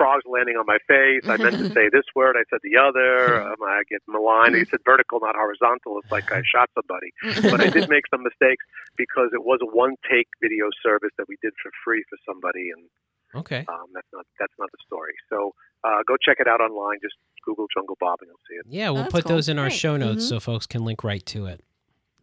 frogs 0.00 0.24
landing 0.24 0.56
on 0.56 0.64
my 0.64 0.80
face. 0.88 1.20
I 1.28 1.36
meant 1.36 1.60
to 1.60 1.68
say 1.76 1.92
this 1.92 2.08
word. 2.16 2.36
I 2.40 2.44
said 2.48 2.60
the 2.64 2.80
other. 2.80 3.44
Um, 3.50 3.60
I 3.66 3.82
get 3.90 4.00
maligned. 4.08 4.54
He 4.56 4.64
said 4.70 4.80
vertical, 4.84 5.18
not 5.20 5.34
horizontal. 5.36 5.98
It's 6.00 6.10
like 6.10 6.30
I 6.32 6.40
shot 6.48 6.70
somebody. 6.78 7.10
But 7.50 7.60
I 7.60 7.68
did 7.68 7.88
make 7.90 8.04
some 8.08 8.22
mistakes 8.22 8.64
because 8.96 9.28
it 9.36 9.42
was 9.44 9.58
a 9.62 9.66
one-take 9.66 10.28
video 10.40 10.66
service 10.82 11.10
that 11.18 11.26
we 11.28 11.36
did 11.42 11.52
for 11.62 11.70
free 11.84 12.02
for 12.08 12.16
somebody, 12.24 12.70
and 12.70 12.88
Okay. 13.34 13.64
um, 13.68 13.86
that's 13.94 14.06
not 14.12 14.24
that's 14.38 14.52
not 14.58 14.70
the 14.72 14.78
story. 14.86 15.14
So 15.28 15.52
uh, 15.84 16.00
go 16.06 16.16
check 16.24 16.36
it 16.40 16.46
out 16.48 16.60
online. 16.60 16.98
Just 17.02 17.14
Google 17.44 17.66
Jungle 17.74 17.96
Bob 18.00 18.18
and 18.20 18.28
you'll 18.28 18.44
see 18.48 18.56
it. 18.58 18.66
Yeah, 18.68 18.90
we'll 18.90 19.02
That's 19.02 19.12
put 19.12 19.24
cool. 19.24 19.36
those 19.36 19.48
in 19.48 19.58
our 19.58 19.66
Great. 19.68 19.78
show 19.78 19.96
notes 19.96 20.24
Mhm. 20.26 20.28
so 20.28 20.40
folks 20.40 20.66
can 20.66 20.84
link 20.84 21.02
right 21.04 21.24
to 21.26 21.46
it. 21.46 21.60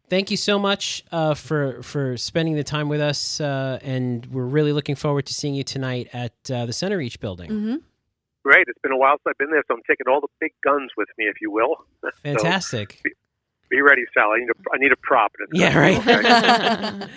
Thank 0.09 0.31
you 0.31 0.37
so 0.37 0.57
much 0.57 1.03
uh, 1.11 1.33
for 1.33 1.81
for 1.83 2.15
spending 2.15 2.55
the 2.55 2.63
time 2.63 2.87
with 2.87 3.01
us, 3.01 3.41
uh, 3.41 3.79
and 3.81 4.25
we're 4.27 4.45
really 4.45 4.71
looking 4.71 4.95
forward 4.95 5.25
to 5.25 5.33
seeing 5.33 5.53
you 5.53 5.63
tonight 5.63 6.07
at 6.13 6.31
uh, 6.49 6.65
the 6.65 6.71
Centereach 6.71 7.19
building. 7.19 7.49
hmm 7.49 7.75
Great. 8.43 8.65
It's 8.69 8.79
been 8.81 8.93
a 8.93 8.97
while 8.97 9.17
since 9.17 9.23
I've 9.27 9.37
been 9.37 9.51
there, 9.51 9.61
so 9.67 9.73
I'm 9.73 9.81
taking 9.89 10.07
all 10.07 10.21
the 10.21 10.29
big 10.39 10.53
guns 10.63 10.91
with 10.95 11.09
me, 11.17 11.25
if 11.25 11.41
you 11.41 11.51
will. 11.51 11.85
So 12.03 12.11
Fantastic. 12.23 13.01
be 13.69 13.81
ready, 13.81 14.03
Sal. 14.13 14.31
I 14.31 14.37
need 14.39 14.49
a 14.49 14.53
I 14.73 14.77
need 14.77 14.91
a 14.93 14.95
prop. 14.95 15.33
and 15.39 15.49
yeah, 15.51 15.77
right. 15.77 15.99
okay. 16.07 17.07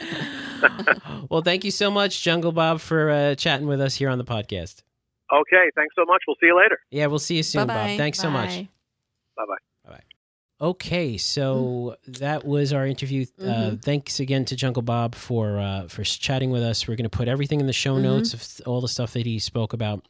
well, 1.30 1.42
thank 1.42 1.64
you 1.64 1.70
so 1.70 1.90
much, 1.90 2.22
Jungle 2.22 2.50
Bob, 2.52 2.80
for 2.80 3.10
uh, 3.10 3.34
chatting 3.36 3.68
with 3.68 3.80
us 3.80 3.94
here 3.94 4.08
on 4.08 4.18
the 4.18 4.24
podcast. 4.24 4.82
Okay. 5.32 5.70
Thanks 5.76 5.94
so 5.96 6.04
much. 6.04 6.22
We'll 6.26 6.36
see 6.40 6.46
you 6.46 6.56
later. 6.56 6.78
Yeah, 6.90 7.06
we'll 7.06 7.20
see 7.20 7.36
you 7.36 7.42
soon, 7.44 7.66
Bye-bye. 7.68 7.88
Bob. 7.90 7.96
Thanks 7.98 8.18
so 8.18 8.30
much. 8.30 8.50
Bye. 8.50 8.68
Bye 9.36 9.44
bye. 9.48 9.69
Okay, 10.60 11.16
so 11.16 11.96
that 12.06 12.44
was 12.44 12.72
our 12.74 12.86
interview. 12.86 13.24
Uh, 13.40 13.44
Mhm. 13.44 13.82
thanks 13.82 14.20
again 14.20 14.44
to 14.44 14.56
Jungle 14.56 14.82
Bob 14.82 15.14
for 15.14 15.58
uh, 15.58 15.88
for 15.88 16.04
chatting 16.04 16.50
with 16.50 16.62
us. 16.62 16.86
We're 16.86 16.96
going 16.96 17.08
to 17.08 17.16
put 17.16 17.28
everything 17.28 17.60
in 17.60 17.66
the 17.66 17.72
show 17.72 17.96
Mhm. 17.96 18.02
notes 18.02 18.34
of 18.34 18.46
all 18.66 18.82
the 18.82 18.88
stuff 18.88 19.14
that 19.14 19.24
he 19.24 19.38
spoke 19.38 19.72
about, 19.72 20.04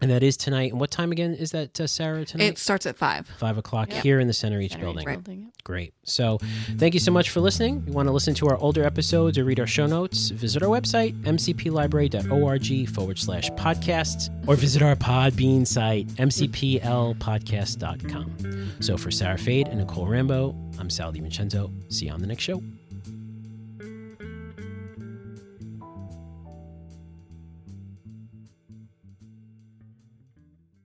and 0.00 0.10
that 0.10 0.22
is 0.22 0.36
tonight. 0.36 0.70
And 0.72 0.80
what 0.80 0.90
time 0.90 1.12
again 1.12 1.34
is 1.34 1.50
that, 1.52 1.78
uh, 1.80 1.86
Sarah? 1.86 2.24
Tonight, 2.24 2.44
It 2.44 2.58
starts 2.58 2.86
at 2.86 2.96
five. 2.96 3.28
five 3.38 3.58
o'clock 3.58 3.92
Yep. 3.92 4.02
here 4.02 4.18
in 4.20 4.26
the 4.28 4.32
Center 4.32 4.60
Each 4.60 4.72
Center 4.72 4.84
building. 4.84 5.06
Reach 5.06 5.16
building, 5.24 5.40
yep. 5.42 5.50
Great. 5.64 5.92
So, 6.04 6.38
thank 6.78 6.94
you 6.94 7.00
so 7.00 7.10
much 7.12 7.28
for 7.30 7.40
listening. 7.40 7.78
If 7.82 7.88
you 7.88 7.92
want 7.92 8.06
to 8.08 8.12
listen 8.12 8.34
to 8.34 8.48
our 8.48 8.56
older 8.58 8.84
episodes 8.84 9.36
or 9.38 9.44
read 9.44 9.60
our 9.60 9.66
show 9.66 9.86
notes, 9.86 10.30
visit 10.30 10.62
our 10.62 10.68
website, 10.68 11.14
mcplibrary.org 11.22 12.88
forward 12.88 13.18
slash 13.18 13.50
podcasts, 13.50 14.30
or 14.48 14.56
visit 14.56 14.80
our 14.82 14.96
Podbean 14.96 15.66
site, 15.66 16.06
mcplpodcast.com. 16.16 18.72
So, 18.80 18.96
for 18.96 19.10
Sarah 19.10 19.38
Fade 19.38 19.68
and 19.68 19.78
Nicole 19.80 20.06
Rambo, 20.06 20.54
I'm 20.78 20.88
Sal 20.90 21.12
DiVincenzo. 21.12 21.70
See 21.92 22.06
you 22.06 22.12
on 22.12 22.20
the 22.20 22.26
next 22.26 22.44
show. 22.44 22.62